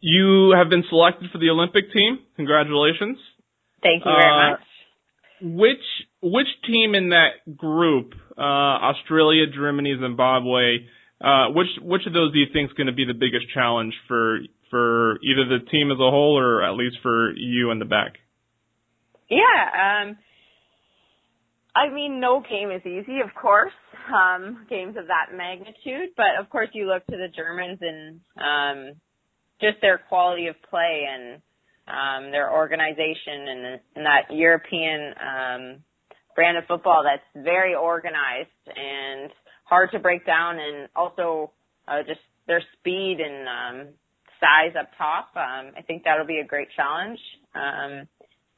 You 0.00 0.54
have 0.56 0.68
been 0.68 0.84
selected 0.88 1.30
for 1.32 1.38
the 1.38 1.48
Olympic 1.48 1.92
team. 1.92 2.18
Congratulations. 2.36 3.16
Thank 3.82 4.04
you 4.04 4.12
very 4.12 4.30
uh, 4.30 4.50
much. 4.50 4.60
Which 5.40 5.86
which 6.22 6.48
team 6.66 6.94
in 6.94 7.10
that 7.10 7.56
group, 7.56 8.12
uh, 8.36 8.40
Australia, 8.40 9.44
Germany, 9.52 9.96
Zimbabwe, 10.00 10.86
uh, 11.20 11.48
which 11.50 11.68
which 11.80 12.06
of 12.06 12.12
those 12.12 12.32
do 12.32 12.38
you 12.38 12.46
think 12.52 12.70
is 12.70 12.76
going 12.76 12.88
to 12.88 12.92
be 12.92 13.04
the 13.04 13.14
biggest 13.14 13.46
challenge 13.54 13.94
for 14.06 14.40
for 14.70 15.18
either 15.22 15.58
the 15.58 15.64
team 15.70 15.90
as 15.90 15.96
a 15.96 16.10
whole 16.10 16.38
or 16.38 16.62
at 16.62 16.74
least 16.74 16.96
for 17.02 17.32
you 17.36 17.70
in 17.70 17.78
the 17.78 17.84
back? 17.84 18.18
Yeah, 19.30 20.04
um, 20.06 20.18
I 21.74 21.92
mean, 21.92 22.20
no 22.20 22.42
game 22.48 22.70
is 22.70 22.82
easy, 22.86 23.20
of 23.20 23.34
course. 23.34 23.72
Um, 24.12 24.66
games 24.70 24.96
of 24.96 25.08
that 25.08 25.36
magnitude, 25.36 26.10
but 26.16 26.38
of 26.40 26.48
course, 26.48 26.68
you 26.72 26.86
look 26.86 27.04
to 27.06 27.16
the 27.16 27.28
Germans 27.34 27.78
and 27.80 28.20
um, 28.38 28.94
just 29.60 29.80
their 29.82 29.98
quality 29.98 30.46
of 30.46 30.54
play 30.70 31.06
and 31.10 31.42
um, 31.88 32.30
their 32.30 32.52
organization 32.52 33.48
and, 33.48 33.80
and 33.96 34.06
that 34.06 34.30
European 34.30 35.14
um, 35.20 35.82
brand 36.36 36.56
of 36.56 36.64
football 36.66 37.02
that's 37.04 37.44
very 37.44 37.74
organized 37.74 38.48
and 38.68 39.30
hard 39.66 39.90
to 39.92 39.98
break 39.98 40.24
down 40.24 40.58
and 40.58 40.88
also 40.96 41.52
uh, 41.86 42.02
just 42.06 42.20
their 42.46 42.62
speed 42.78 43.18
and 43.20 43.48
um, 43.48 43.94
size 44.40 44.74
up 44.78 44.90
top. 44.96 45.28
Um, 45.36 45.72
I 45.76 45.82
think 45.86 46.04
that'll 46.04 46.26
be 46.26 46.38
a 46.38 46.46
great 46.46 46.68
challenge. 46.74 47.18
Um, 47.54 48.08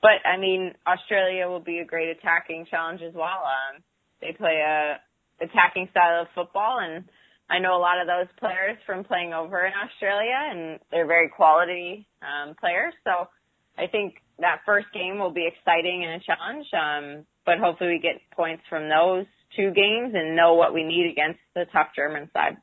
but 0.01 0.23
I 0.25 0.39
mean, 0.39 0.75
Australia 0.87 1.49
will 1.49 1.65
be 1.65 1.79
a 1.79 1.85
great 1.85 2.17
attacking 2.17 2.67
challenge 2.71 3.01
as 3.03 3.15
well. 3.15 3.43
Um, 3.43 3.83
they 4.21 4.33
play 4.33 4.63
a 4.65 5.01
attacking 5.45 5.89
style 5.91 6.23
of 6.23 6.29
football, 6.35 6.79
and 6.81 7.05
I 7.49 7.59
know 7.59 7.77
a 7.77 7.81
lot 7.81 8.01
of 8.01 8.07
those 8.07 8.29
players 8.39 8.77
from 8.87 9.05
playing 9.05 9.33
over 9.33 9.65
in 9.65 9.73
Australia, 9.73 10.39
and 10.51 10.79
they're 10.91 11.07
very 11.07 11.29
quality 11.29 12.07
um, 12.23 12.55
players. 12.61 12.93
So 13.05 13.29
I 13.79 13.87
think 13.87 14.17
that 14.39 14.61
first 14.67 14.87
game 14.93 15.19
will 15.19 15.33
be 15.33 15.49
exciting 15.49 16.05
and 16.05 16.21
a 16.21 16.25
challenge. 16.25 16.67
Um, 16.75 17.27
but 17.47 17.59
hopefully 17.59 17.97
we 17.97 18.01
get 18.01 18.21
points 18.37 18.63
from 18.69 18.89
those 18.89 19.27
two 19.57 19.71
games 19.71 20.15
and 20.15 20.37
know 20.37 20.55
what 20.55 20.75
we 20.75 20.85
need 20.85 21.11
against 21.11 21.41
the 21.55 21.65
tough 21.73 21.89
German 21.97 22.31
side. 22.33 22.57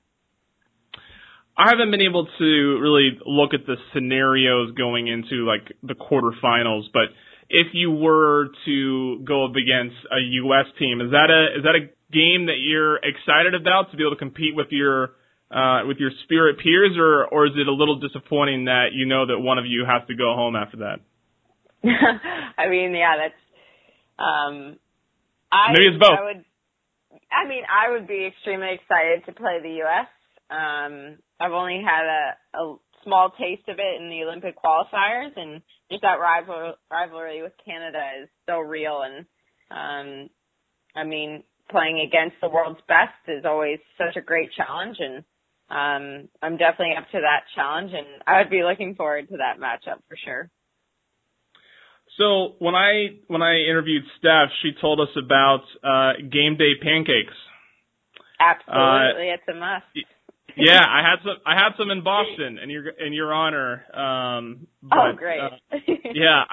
I 1.57 1.69
haven't 1.69 1.91
been 1.91 2.01
able 2.01 2.27
to 2.37 2.79
really 2.81 3.17
look 3.25 3.53
at 3.53 3.65
the 3.65 3.75
scenarios 3.93 4.73
going 4.75 5.07
into 5.07 5.45
like 5.47 5.71
the 5.83 5.95
quarterfinals, 5.95 6.83
but 6.91 7.15
if 7.49 7.67
you 7.73 7.91
were 7.91 8.49
to 8.65 9.23
go 9.23 9.45
up 9.45 9.51
against 9.51 9.95
a 10.11 10.19
U.S. 10.43 10.65
team, 10.79 10.99
is 10.99 11.11
that 11.11 11.29
a 11.29 11.59
is 11.59 11.63
that 11.63 11.75
a 11.75 11.87
game 12.11 12.47
that 12.47 12.57
you're 12.59 12.97
excited 12.97 13.53
about 13.55 13.91
to 13.91 13.97
be 13.97 14.03
able 14.03 14.15
to 14.15 14.19
compete 14.19 14.55
with 14.55 14.67
your 14.71 15.11
uh, 15.51 15.85
with 15.87 15.97
your 15.97 16.11
Spirit 16.23 16.57
peers, 16.61 16.97
or 16.97 17.25
or 17.25 17.47
is 17.47 17.53
it 17.55 17.67
a 17.67 17.73
little 17.73 17.99
disappointing 17.99 18.65
that 18.65 18.89
you 18.93 19.05
know 19.05 19.27
that 19.27 19.39
one 19.39 19.57
of 19.57 19.65
you 19.65 19.85
has 19.87 20.05
to 20.07 20.15
go 20.15 20.33
home 20.33 20.55
after 20.55 20.77
that? 20.77 20.99
I 22.57 22.67
mean, 22.67 22.93
yeah, 22.93 23.15
that's. 23.17 23.41
Um, 24.17 24.77
I, 25.51 25.71
Maybe 25.73 25.87
it's 25.87 25.99
both. 25.99 26.17
I 26.19 26.23
would 26.23 26.45
I 27.35 27.47
mean, 27.47 27.63
I 27.67 27.91
would 27.91 28.07
be 28.07 28.25
extremely 28.25 28.71
excited 28.71 29.25
to 29.25 29.33
play 29.33 29.59
the 29.61 29.83
U.S. 29.83 30.07
Um, 30.49 31.17
I've 31.39 31.51
only 31.51 31.81
had 31.83 32.05
a, 32.05 32.57
a 32.57 32.75
small 33.03 33.31
taste 33.37 33.67
of 33.67 33.77
it 33.77 34.01
in 34.01 34.09
the 34.09 34.23
Olympic 34.23 34.55
qualifiers, 34.57 35.35
and 35.35 35.61
just 35.91 36.01
that 36.01 36.19
rival, 36.19 36.75
rivalry 36.89 37.43
with 37.43 37.53
Canada 37.63 37.99
is 38.23 38.29
so 38.47 38.59
real. 38.59 39.03
And 39.03 39.25
um, 39.69 40.29
I 40.95 41.03
mean, 41.03 41.43
playing 41.69 41.99
against 42.07 42.37
the 42.41 42.49
world's 42.49 42.81
best 42.87 43.19
is 43.27 43.43
always 43.45 43.79
such 43.97 44.15
a 44.15 44.25
great 44.25 44.51
challenge, 44.55 44.97
and 44.99 45.23
um, 45.69 46.29
I'm 46.41 46.57
definitely 46.57 46.95
up 46.97 47.09
to 47.11 47.19
that 47.21 47.43
challenge, 47.55 47.91
and 47.93 48.07
I 48.25 48.39
would 48.39 48.49
be 48.49 48.63
looking 48.63 48.95
forward 48.95 49.27
to 49.29 49.37
that 49.37 49.59
matchup 49.59 49.99
for 50.07 50.15
sure. 50.23 50.49
So 52.17 52.55
when 52.59 52.75
I 52.75 53.19
when 53.27 53.41
I 53.41 53.59
interviewed 53.69 54.03
Steph, 54.19 54.49
she 54.61 54.71
told 54.79 54.99
us 55.01 55.09
about 55.17 55.63
uh, 55.83 56.13
game 56.31 56.55
day 56.57 56.73
pancakes. 56.81 57.35
Absolutely, 58.39 59.31
uh, 59.31 59.35
it's 59.35 59.43
a 59.49 59.53
must. 59.53 59.85
yeah, 60.55 60.79
I 60.79 61.01
had 61.03 61.19
some. 61.23 61.37
I 61.45 61.55
had 61.55 61.71
some 61.77 61.91
in 61.91 62.03
Boston, 62.03 62.57
in 62.61 62.69
your 62.69 62.87
in 62.89 63.11
your 63.11 63.33
honor. 63.33 63.83
Um, 63.93 64.67
oh, 64.83 64.89
but, 64.89 64.97
oh, 64.97 65.13
great. 65.15 65.39
Uh, 65.39 65.49
yeah, 66.13 66.43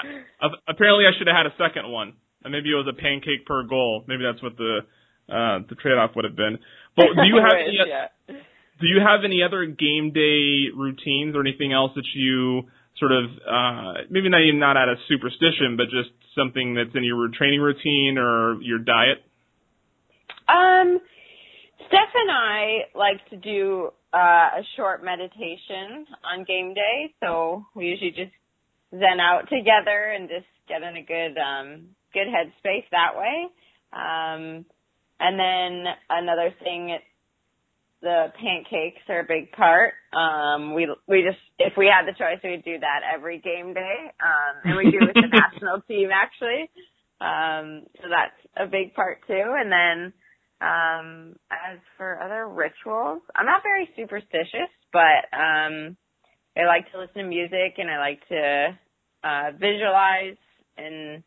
apparently 0.67 1.07
I 1.07 1.17
should 1.17 1.29
have 1.29 1.37
had 1.37 1.47
a 1.47 1.55
second 1.59 1.91
one. 1.91 2.15
Maybe 2.45 2.71
it 2.71 2.75
was 2.75 2.91
a 2.91 3.01
pancake 3.01 3.47
per 3.47 3.63
goal. 3.63 4.05
Maybe 4.09 4.25
that's 4.25 4.43
what 4.43 4.57
the 4.57 4.81
uh, 5.29 5.63
the 5.69 5.77
trade 5.77 5.95
off 5.95 6.11
would 6.17 6.25
have 6.25 6.37
been. 6.37 6.59
But 6.97 7.07
do 7.15 7.27
you 7.27 7.37
have 7.43 7.55
any? 7.55 7.79
yeah. 7.87 8.07
Do 8.81 8.89
you 8.89 8.99
have 8.99 9.21
any 9.25 9.43
other 9.47 9.65
game 9.67 10.11
day 10.13 10.75
routines 10.75 11.37
or 11.37 11.41
anything 11.41 11.73
else 11.73 11.93
that 11.95 12.07
you 12.15 12.63
sort 12.99 13.13
of 13.13 13.25
uh, 13.47 13.93
maybe 14.11 14.29
not 14.29 14.43
even 14.43 14.59
not 14.59 14.77
out 14.77 14.89
of 14.89 14.99
superstition, 15.09 15.77
but 15.77 15.87
just 15.91 16.11
something 16.37 16.75
that's 16.75 16.95
in 16.95 17.05
your 17.05 17.29
training 17.29 17.61
routine 17.61 18.17
or 18.19 18.61
your 18.63 18.79
diet? 18.79 19.25
Um, 20.49 21.01
Steph 21.89 22.15
and 22.15 22.31
I 22.31 22.89
like 22.95 23.29
to 23.31 23.37
do 23.37 23.91
uh, 24.13 24.61
a 24.61 24.63
short 24.77 25.05
meditation 25.05 26.07
on 26.25 26.45
game 26.45 26.75
day, 26.75 27.15
so 27.21 27.65
we 27.75 27.87
usually 27.87 28.11
just 28.11 28.33
zen 28.91 29.21
out 29.21 29.49
together 29.49 30.13
and 30.15 30.29
just 30.29 30.47
get 30.69 30.83
in 30.83 30.97
a 30.97 31.03
good 31.03 31.39
um, 31.41 31.89
good 32.13 32.29
headspace 32.29 32.85
that 32.93 33.17
way. 33.17 33.49
Um, 33.93 34.65
and 35.21 35.39
then 35.39 35.85
another 36.11 36.55
thing 36.63 36.99
the 38.03 38.27
pancakes 38.41 39.03
are 39.09 39.21
a 39.21 39.25
big 39.25 39.53
part. 39.53 39.95
Um, 40.13 40.75
we 40.75 40.89
we 41.07 41.23
just 41.23 41.41
if 41.59 41.75
we 41.77 41.87
had 41.87 42.07
the 42.07 42.19
choice, 42.19 42.43
we'd 42.43 42.65
do 42.65 42.79
that 42.81 43.01
every 43.15 43.39
game 43.39 43.73
day, 43.73 44.11
um, 44.21 44.61
and 44.65 44.77
we 44.77 44.91
do 44.91 44.99
with 45.07 45.15
the 45.15 45.29
national 45.33 45.81
team 45.83 46.11
actually. 46.13 46.69
Um, 47.21 47.87
so 48.03 48.09
that's 48.11 48.39
a 48.57 48.67
big 48.69 48.95
part 48.95 49.21
too. 49.27 49.55
And 49.57 49.71
then 49.71 50.13
um, 50.61 51.37
as 51.51 51.79
for 51.97 52.21
other 52.21 52.49
rituals, 52.49 53.23
I'm 53.35 53.47
not 53.47 53.63
very 53.63 53.89
superstitious, 53.97 54.71
but 54.93 55.31
um, 55.33 55.97
I 56.57 56.67
like 56.67 56.91
to 56.93 56.99
listen 56.99 57.23
to 57.23 57.29
music 57.29 57.79
and 57.79 57.89
I 57.89 57.99
like 57.99 58.29
to 58.29 58.79
uh, 59.25 59.51
visualize 59.59 60.37
and 60.77 61.23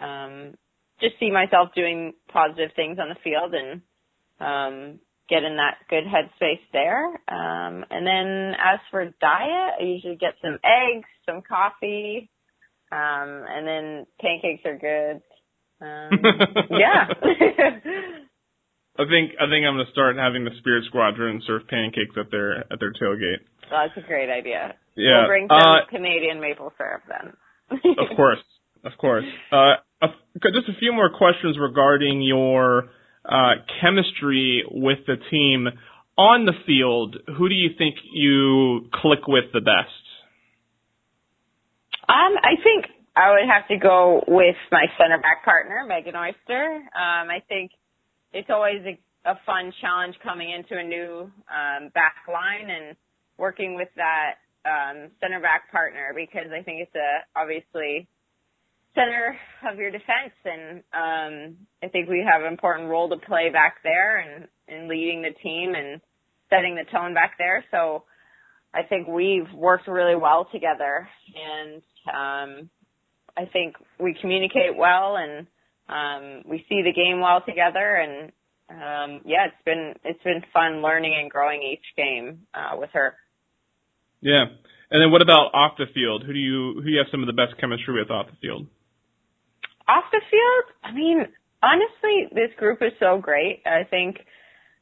um, 0.00 0.54
just 1.00 1.14
see 1.18 1.30
myself 1.30 1.70
doing 1.74 2.12
positive 2.30 2.70
things 2.76 2.98
on 3.00 3.08
the 3.08 3.16
field 3.24 3.54
and 3.54 3.80
um, 4.40 5.00
get 5.28 5.44
in 5.44 5.56
that 5.56 5.78
good 5.90 6.04
headspace 6.04 6.64
there. 6.72 7.06
Um, 7.06 7.84
and 7.90 8.06
then 8.06 8.54
as 8.54 8.80
for 8.90 9.04
diet, 9.04 9.74
I 9.80 9.84
usually 9.84 10.16
get 10.16 10.34
some 10.42 10.58
eggs, 10.64 11.08
some 11.26 11.42
coffee, 11.46 12.30
um, 12.90 13.44
and 13.48 13.66
then 13.66 14.06
pancakes 14.20 14.64
are 14.64 14.78
good. 14.78 15.22
Um, 15.80 16.18
yeah. 16.70 17.06
I 18.98 19.06
think 19.06 19.38
I 19.38 19.46
think 19.46 19.62
I'm 19.62 19.78
gonna 19.78 19.92
start 19.92 20.16
having 20.16 20.44
the 20.44 20.50
Spirit 20.58 20.84
Squadron 20.86 21.40
serve 21.46 21.68
pancakes 21.68 22.16
at 22.18 22.32
their 22.32 22.60
at 22.72 22.80
their 22.80 22.92
tailgate. 22.92 23.46
That's 23.70 23.92
a 23.96 24.00
great 24.00 24.28
idea. 24.28 24.74
Yeah. 24.96 25.20
We'll 25.20 25.28
bring 25.28 25.46
some 25.48 25.56
uh, 25.56 25.86
Canadian 25.88 26.40
maple 26.40 26.72
syrup 26.76 27.02
then. 27.06 27.32
of 27.70 28.16
course, 28.16 28.42
of 28.82 28.92
course. 28.98 29.24
Uh, 29.52 29.74
a, 30.02 30.08
just 30.52 30.68
a 30.68 30.78
few 30.80 30.92
more 30.92 31.10
questions 31.16 31.56
regarding 31.60 32.22
your 32.22 32.88
uh, 33.28 33.62
chemistry 33.80 34.64
with 34.70 34.98
the 35.06 35.16
team 35.30 35.68
on 36.16 36.46
the 36.46 36.54
field. 36.66 37.16
Who 37.36 37.48
do 37.48 37.54
you 37.54 37.70
think 37.76 37.96
you 38.12 38.88
click 38.92 39.26
with 39.28 39.52
the 39.52 39.60
best? 39.60 40.02
Um, 42.08 42.34
I 42.42 42.56
think 42.62 42.86
I 43.14 43.30
would 43.30 43.48
have 43.48 43.68
to 43.68 43.76
go 43.76 44.24
with 44.26 44.56
my 44.72 44.86
center 44.96 45.18
back 45.18 45.44
partner, 45.44 45.84
Megan 45.86 46.16
Oyster. 46.16 46.80
Um, 46.96 47.28
I 47.28 47.42
think 47.48 47.70
it's 48.32 48.48
always 48.50 48.80
a, 48.86 48.98
a 49.28 49.38
fun 49.44 49.72
challenge 49.80 50.16
coming 50.22 50.50
into 50.50 50.78
a 50.78 50.84
new 50.84 51.30
um, 51.50 51.90
back 51.94 52.24
line 52.26 52.70
and 52.70 52.96
working 53.36 53.74
with 53.76 53.88
that 53.96 54.40
um, 54.64 55.10
center 55.20 55.40
back 55.40 55.70
partner 55.70 56.12
because 56.14 56.50
I 56.52 56.62
think 56.62 56.80
it's 56.80 56.94
a 56.94 57.38
obviously 57.38 58.08
center 58.98 59.36
of 59.70 59.78
your 59.78 59.90
defense 59.90 60.34
and 60.44 60.78
um, 60.92 61.56
I 61.82 61.88
think 61.88 62.08
we 62.08 62.26
have 62.30 62.42
an 62.42 62.48
important 62.48 62.88
role 62.88 63.08
to 63.10 63.16
play 63.16 63.50
back 63.50 63.76
there 63.82 64.18
and 64.18 64.48
in 64.66 64.88
leading 64.88 65.22
the 65.22 65.30
team 65.42 65.74
and 65.74 66.00
setting 66.50 66.74
the 66.74 66.84
tone 66.90 67.14
back 67.14 67.32
there. 67.38 67.64
So 67.70 68.04
I 68.74 68.82
think 68.82 69.06
we've 69.06 69.50
worked 69.54 69.86
really 69.86 70.16
well 70.16 70.48
together 70.50 71.08
and 71.34 71.82
um, 72.08 72.70
I 73.36 73.46
think 73.52 73.76
we 74.00 74.16
communicate 74.20 74.76
well 74.76 75.16
and 75.16 75.46
um, 75.88 76.42
we 76.50 76.64
see 76.68 76.82
the 76.82 76.92
game 76.92 77.20
well 77.20 77.42
together 77.46 77.96
and 77.96 78.32
um, 78.70 79.22
yeah, 79.24 79.46
it's 79.46 79.64
been 79.64 79.94
it's 80.04 80.22
been 80.22 80.42
fun 80.52 80.82
learning 80.82 81.16
and 81.18 81.30
growing 81.30 81.62
each 81.62 81.84
game 81.96 82.46
uh, 82.52 82.76
with 82.76 82.90
her. 82.92 83.14
Yeah, 84.20 84.44
and 84.90 85.02
then 85.02 85.10
what 85.10 85.22
about 85.22 85.54
off 85.54 85.78
the 85.78 85.86
field? 85.94 86.24
Who 86.26 86.34
do 86.34 86.38
you 86.38 86.74
who 86.74 86.82
do 86.82 86.90
you 86.90 86.98
have 86.98 87.06
some 87.10 87.22
of 87.22 87.26
the 87.28 87.32
best 87.32 87.58
chemistry 87.58 87.98
with 87.98 88.10
off 88.10 88.26
the 88.26 88.36
field? 88.42 88.66
Off 89.88 90.04
the 90.12 90.20
field, 90.30 90.76
I 90.84 90.92
mean, 90.92 91.26
honestly, 91.62 92.28
this 92.32 92.50
group 92.58 92.80
is 92.82 92.92
so 93.00 93.18
great. 93.18 93.62
I 93.66 93.84
think 93.88 94.18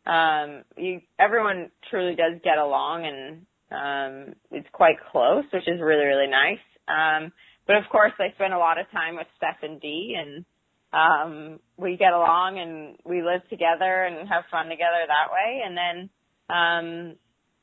um, 0.07 0.65
you 0.77 1.01
everyone 1.19 1.71
truly 1.91 2.17
does 2.17 2.41
get 2.43 2.59
along, 2.59 3.07
and 3.07 3.47
um, 3.71 4.35
it's 4.51 4.69
quite 4.73 4.97
close, 5.13 5.45
which 5.53 5.69
is 5.69 5.81
really 5.81 6.05
really 6.05 6.29
nice. 6.29 6.65
Um, 6.89 7.33
but 7.67 7.77
of 7.77 7.85
course, 7.91 8.13
I 8.19 8.35
spend 8.35 8.53
a 8.53 8.59
lot 8.59 8.79
of 8.79 8.91
time 8.91 9.17
with 9.17 9.27
Steph 9.37 9.63
and 9.63 9.81
Dee, 9.81 10.17
and 10.19 10.45
um, 10.93 11.61
we 11.77 11.97
get 11.97 12.13
along 12.13 12.59
and 12.59 12.97
we 13.05 13.23
live 13.23 13.47
together 13.51 14.05
and 14.05 14.29
have 14.29 14.45
fun 14.51 14.67
together 14.69 15.05
that 15.07 15.33
way. 15.33 15.63
And 15.65 15.77
then, 15.77 16.11
um, 16.49 17.17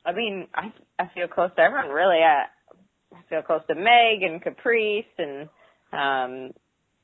I 0.06 0.12
mean, 0.14 0.48
I, 0.54 0.74
I 1.00 1.10
feel 1.14 1.28
close 1.28 1.52
to 1.56 1.62
everyone 1.62 1.90
really. 1.90 2.22
I, 2.22 2.46
I 3.14 3.20
feel 3.30 3.42
close 3.42 3.62
to 3.68 3.76
Meg 3.76 4.22
and 4.22 4.42
Caprice 4.42 5.06
and, 5.18 5.50
um, 5.92 6.54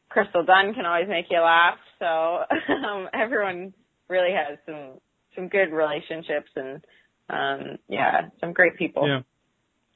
Crystal 0.09 0.43
Dunn 0.43 0.73
can 0.73 0.85
always 0.85 1.07
make 1.07 1.25
you 1.29 1.39
laugh. 1.39 1.77
So, 1.99 2.05
um, 2.05 3.07
everyone 3.13 3.73
really 4.07 4.31
has 4.33 4.57
some, 4.65 4.99
some 5.35 5.47
good 5.47 5.71
relationships 5.71 6.49
and, 6.55 6.83
um, 7.29 7.77
yeah, 7.87 8.29
some 8.39 8.53
great 8.53 8.77
people. 8.77 9.07
Yeah. 9.07 9.21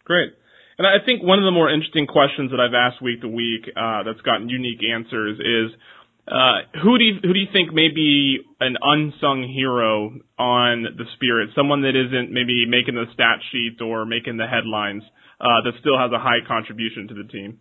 Great. 0.05 0.33
And 0.77 0.87
I 0.87 1.03
think 1.05 1.23
one 1.23 1.39
of 1.39 1.45
the 1.45 1.51
more 1.51 1.71
interesting 1.71 2.07
questions 2.07 2.51
that 2.51 2.59
I've 2.59 2.73
asked 2.73 3.01
week 3.01 3.21
to 3.21 3.27
week, 3.27 3.69
uh, 3.75 4.03
that's 4.03 4.21
gotten 4.21 4.49
unique 4.49 4.81
answers 4.83 5.39
is, 5.39 5.77
uh, 6.27 6.79
who 6.81 6.97
do 6.97 7.03
you, 7.03 7.13
who 7.21 7.33
do 7.33 7.39
you 7.39 7.51
think 7.51 7.73
may 7.73 7.89
be 7.93 8.39
an 8.59 8.77
unsung 8.81 9.43
hero 9.43 10.13
on 10.39 10.83
the 10.97 11.05
Spirit? 11.15 11.49
Someone 11.55 11.81
that 11.81 11.95
isn't 11.99 12.31
maybe 12.31 12.65
making 12.65 12.95
the 12.95 13.05
stat 13.13 13.39
sheets 13.51 13.81
or 13.81 14.05
making 14.05 14.37
the 14.37 14.47
headlines, 14.47 15.03
uh, 15.41 15.61
that 15.65 15.73
still 15.81 15.99
has 15.99 16.11
a 16.11 16.19
high 16.19 16.39
contribution 16.47 17.07
to 17.09 17.13
the 17.13 17.27
team. 17.27 17.59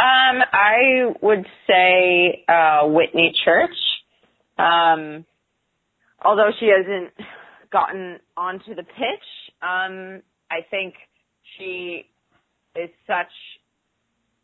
Um, 0.00 0.40
I 0.50 1.12
would 1.20 1.44
say 1.66 2.44
uh, 2.48 2.86
Whitney 2.86 3.34
Church. 3.44 3.76
Um, 4.56 5.26
although 6.24 6.50
she 6.58 6.68
hasn't 6.68 7.12
gotten 7.70 8.18
onto 8.34 8.74
the 8.74 8.82
pitch, 8.82 9.26
um, 9.60 10.22
I 10.50 10.64
think 10.70 10.94
she 11.58 12.06
is 12.74 12.88
such 13.06 13.32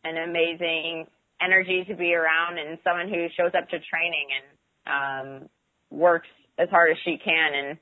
an 0.04 0.18
amazing 0.28 1.06
energy 1.40 1.84
to 1.88 1.96
be 1.96 2.12
around 2.12 2.58
and 2.58 2.78
someone 2.84 3.08
who 3.08 3.26
shows 3.34 3.52
up 3.56 3.66
to 3.70 3.78
training 3.78 4.28
and 4.36 5.42
um, 5.42 5.48
works 5.90 6.28
as 6.58 6.68
hard 6.68 6.90
as 6.90 6.98
she 7.02 7.16
can 7.16 7.54
and 7.54 7.78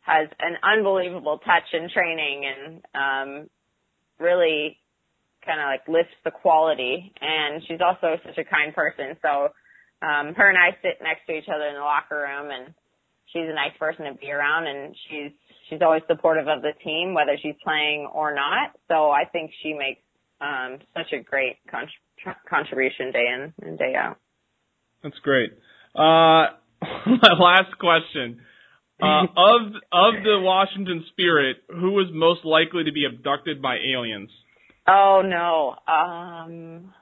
has 0.00 0.28
an 0.40 0.56
unbelievable 0.62 1.38
touch 1.44 1.68
in 1.74 1.90
training 1.90 2.44
and 2.46 2.82
um, 2.94 3.50
really 4.18 4.78
kind 5.44 5.60
of 5.60 5.66
like 5.66 5.86
lifts 5.88 6.14
the 6.24 6.30
quality. 6.30 7.12
And 7.20 7.62
she's 7.66 7.80
also 7.80 8.16
such 8.24 8.38
a 8.38 8.44
kind 8.44 8.74
person. 8.74 9.16
So 9.22 9.50
um, 10.02 10.34
her 10.34 10.48
and 10.48 10.58
I 10.58 10.76
sit 10.82 10.98
next 11.02 11.26
to 11.26 11.32
each 11.32 11.48
other 11.48 11.66
in 11.68 11.74
the 11.74 11.80
locker 11.80 12.16
room, 12.16 12.50
and 12.50 12.74
she's 13.32 13.46
a 13.46 13.54
nice 13.54 13.76
person 13.78 14.06
to 14.06 14.14
be 14.14 14.30
around. 14.30 14.66
And 14.66 14.94
she's 15.08 15.32
she's 15.68 15.82
always 15.82 16.02
supportive 16.08 16.48
of 16.48 16.62
the 16.62 16.72
team, 16.82 17.14
whether 17.14 17.36
she's 17.40 17.56
playing 17.62 18.10
or 18.12 18.34
not. 18.34 18.74
So 18.88 19.10
I 19.10 19.24
think 19.30 19.52
she 19.62 19.74
makes 19.74 20.02
um, 20.40 20.78
such 20.94 21.12
a 21.12 21.22
great 21.22 21.58
con- 21.70 21.88
contribution 22.48 23.12
day 23.12 23.26
in 23.30 23.54
and 23.62 23.78
day 23.78 23.94
out. 23.94 24.18
That's 25.02 25.18
great. 25.22 25.52
Uh, 25.94 26.58
my 27.06 27.34
last 27.38 27.78
question. 27.78 28.40
Uh, 29.00 29.24
of 29.24 29.62
of 29.90 30.14
the 30.22 30.38
Washington 30.42 31.04
Spirit, 31.10 31.56
who 31.68 31.92
was 31.92 32.06
most 32.12 32.44
likely 32.44 32.84
to 32.84 32.92
be 32.92 33.04
abducted 33.04 33.60
by 33.60 33.76
aliens? 33.76 34.30
Oh 34.86 35.22
no. 35.24 35.76
Um, 35.92 36.92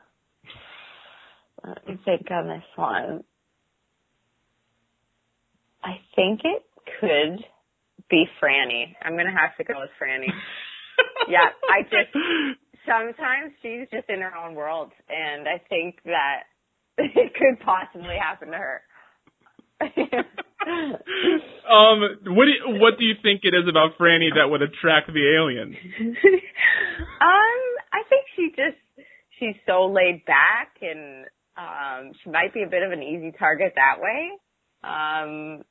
let 1.64 1.87
me 1.88 1.99
think 2.05 2.31
on 2.31 2.49
this 2.49 2.62
one. 2.77 3.25
I 5.83 5.97
think 6.14 6.40
it 6.45 6.62
could 7.01 7.45
be 8.11 8.27
Franny. 8.43 8.95
I'm 9.03 9.16
gonna 9.16 9.31
have 9.33 9.57
to 9.57 9.64
go 9.64 9.81
with 9.81 9.90
Franny. 10.01 10.29
yeah, 11.29 11.49
I 11.71 11.83
just 11.83 12.14
sometimes 12.87 13.53
she's 13.62 13.88
just 13.90 14.09
in 14.09 14.21
her 14.21 14.37
own 14.37 14.55
world, 14.55 14.93
and 15.09 15.49
I 15.49 15.61
think 15.69 15.97
that 16.05 16.43
it 16.99 17.33
could 17.35 17.64
possibly 17.64 18.16
happen 18.21 18.49
to 18.49 18.59
her. 18.59 18.83
um, 21.70 22.01
what 22.37 22.44
do 22.44 22.51
you, 22.53 22.81
what 22.81 22.99
do 22.99 23.05
you 23.05 23.14
think 23.23 23.40
it 23.44 23.55
is 23.55 23.68
about 23.68 23.96
Franny 23.99 24.29
that 24.37 24.49
would 24.51 24.62
attract 24.62 25.09
the 25.12 25.25
aliens? 25.37 25.77
um, 26.01 27.61
I 27.92 28.03
think 28.09 28.27
she 28.37 28.51
just 28.51 28.77
she's 29.38 29.57
so 29.66 29.87
laid 29.87 30.25
back, 30.27 30.77
and 30.83 31.25
um, 31.57 32.12
she 32.23 32.31
might 32.31 32.53
be 32.53 32.62
a 32.62 32.68
bit 32.68 32.83
of 32.83 32.92
an 32.92 33.03
easy 33.03 33.33
target 33.38 33.73
that 33.77 34.01
way. 34.01 34.31
Um, 34.85 35.62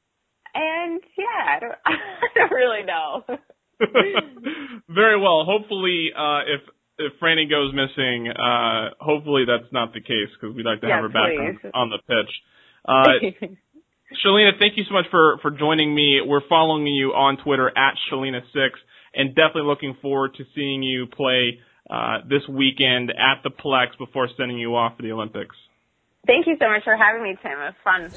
and 0.54 1.02
yeah, 1.18 1.56
I 1.56 1.60
don't, 1.60 1.76
I 1.86 2.28
don't 2.36 2.52
really 2.52 2.84
know. 2.84 3.24
Very 4.90 5.20
well. 5.20 5.46
Hopefully, 5.46 6.10
uh, 6.18 6.42
if 6.48 6.62
if 6.98 7.14
Franny 7.22 7.50
goes 7.50 7.74
missing, 7.74 8.28
uh, 8.30 8.90
hopefully 9.00 9.46
that's 9.48 9.72
not 9.72 9.94
the 9.94 10.02
case 10.02 10.28
because 10.40 10.56
we'd 10.56 10.66
like 10.66 10.82
to 10.82 10.88
Yeah, 10.88 10.96
have 10.96 11.04
her 11.04 11.10
back 11.10 11.32
please. 11.32 11.72
on, 11.74 11.90
on 11.90 11.90
the 11.90 12.00
pitch. 12.04 12.32
Uh, 12.86 13.48
Shelina, 14.26 14.58
thank 14.60 14.78
you 14.78 14.84
so 14.88 14.94
much 14.94 15.06
for, 15.12 15.38
for 15.42 15.52
joining 15.52 15.94
me. 15.94 16.20
We're 16.26 16.48
following 16.48 16.86
you 16.88 17.12
on 17.12 17.38
Twitter 17.38 17.70
at 17.70 17.96
Shalina6 18.12 18.70
and 19.14 19.30
definitely 19.30 19.64
looking 19.64 19.96
forward 20.02 20.36
to 20.36 20.44
seeing 20.56 20.84
you 20.84 21.08
play 21.08 21.60
uh, 21.90 22.20
this 22.28 22.42
weekend 22.48 23.12
at 23.12 23.42
the 23.44 23.50
Plex 23.50 23.98
before 23.98 24.28
sending 24.38 24.58
you 24.58 24.76
off 24.76 24.98
for 24.98 25.04
the 25.04 25.12
Olympics. 25.12 25.56
Thank 26.28 26.48
you 26.48 26.58
so 26.60 26.68
much 26.68 26.84
for 26.84 26.96
having 26.98 27.24
me, 27.24 27.38
Tim. 27.42 27.54
It 27.54 27.74
was 27.74 27.76
fun. 27.84 28.10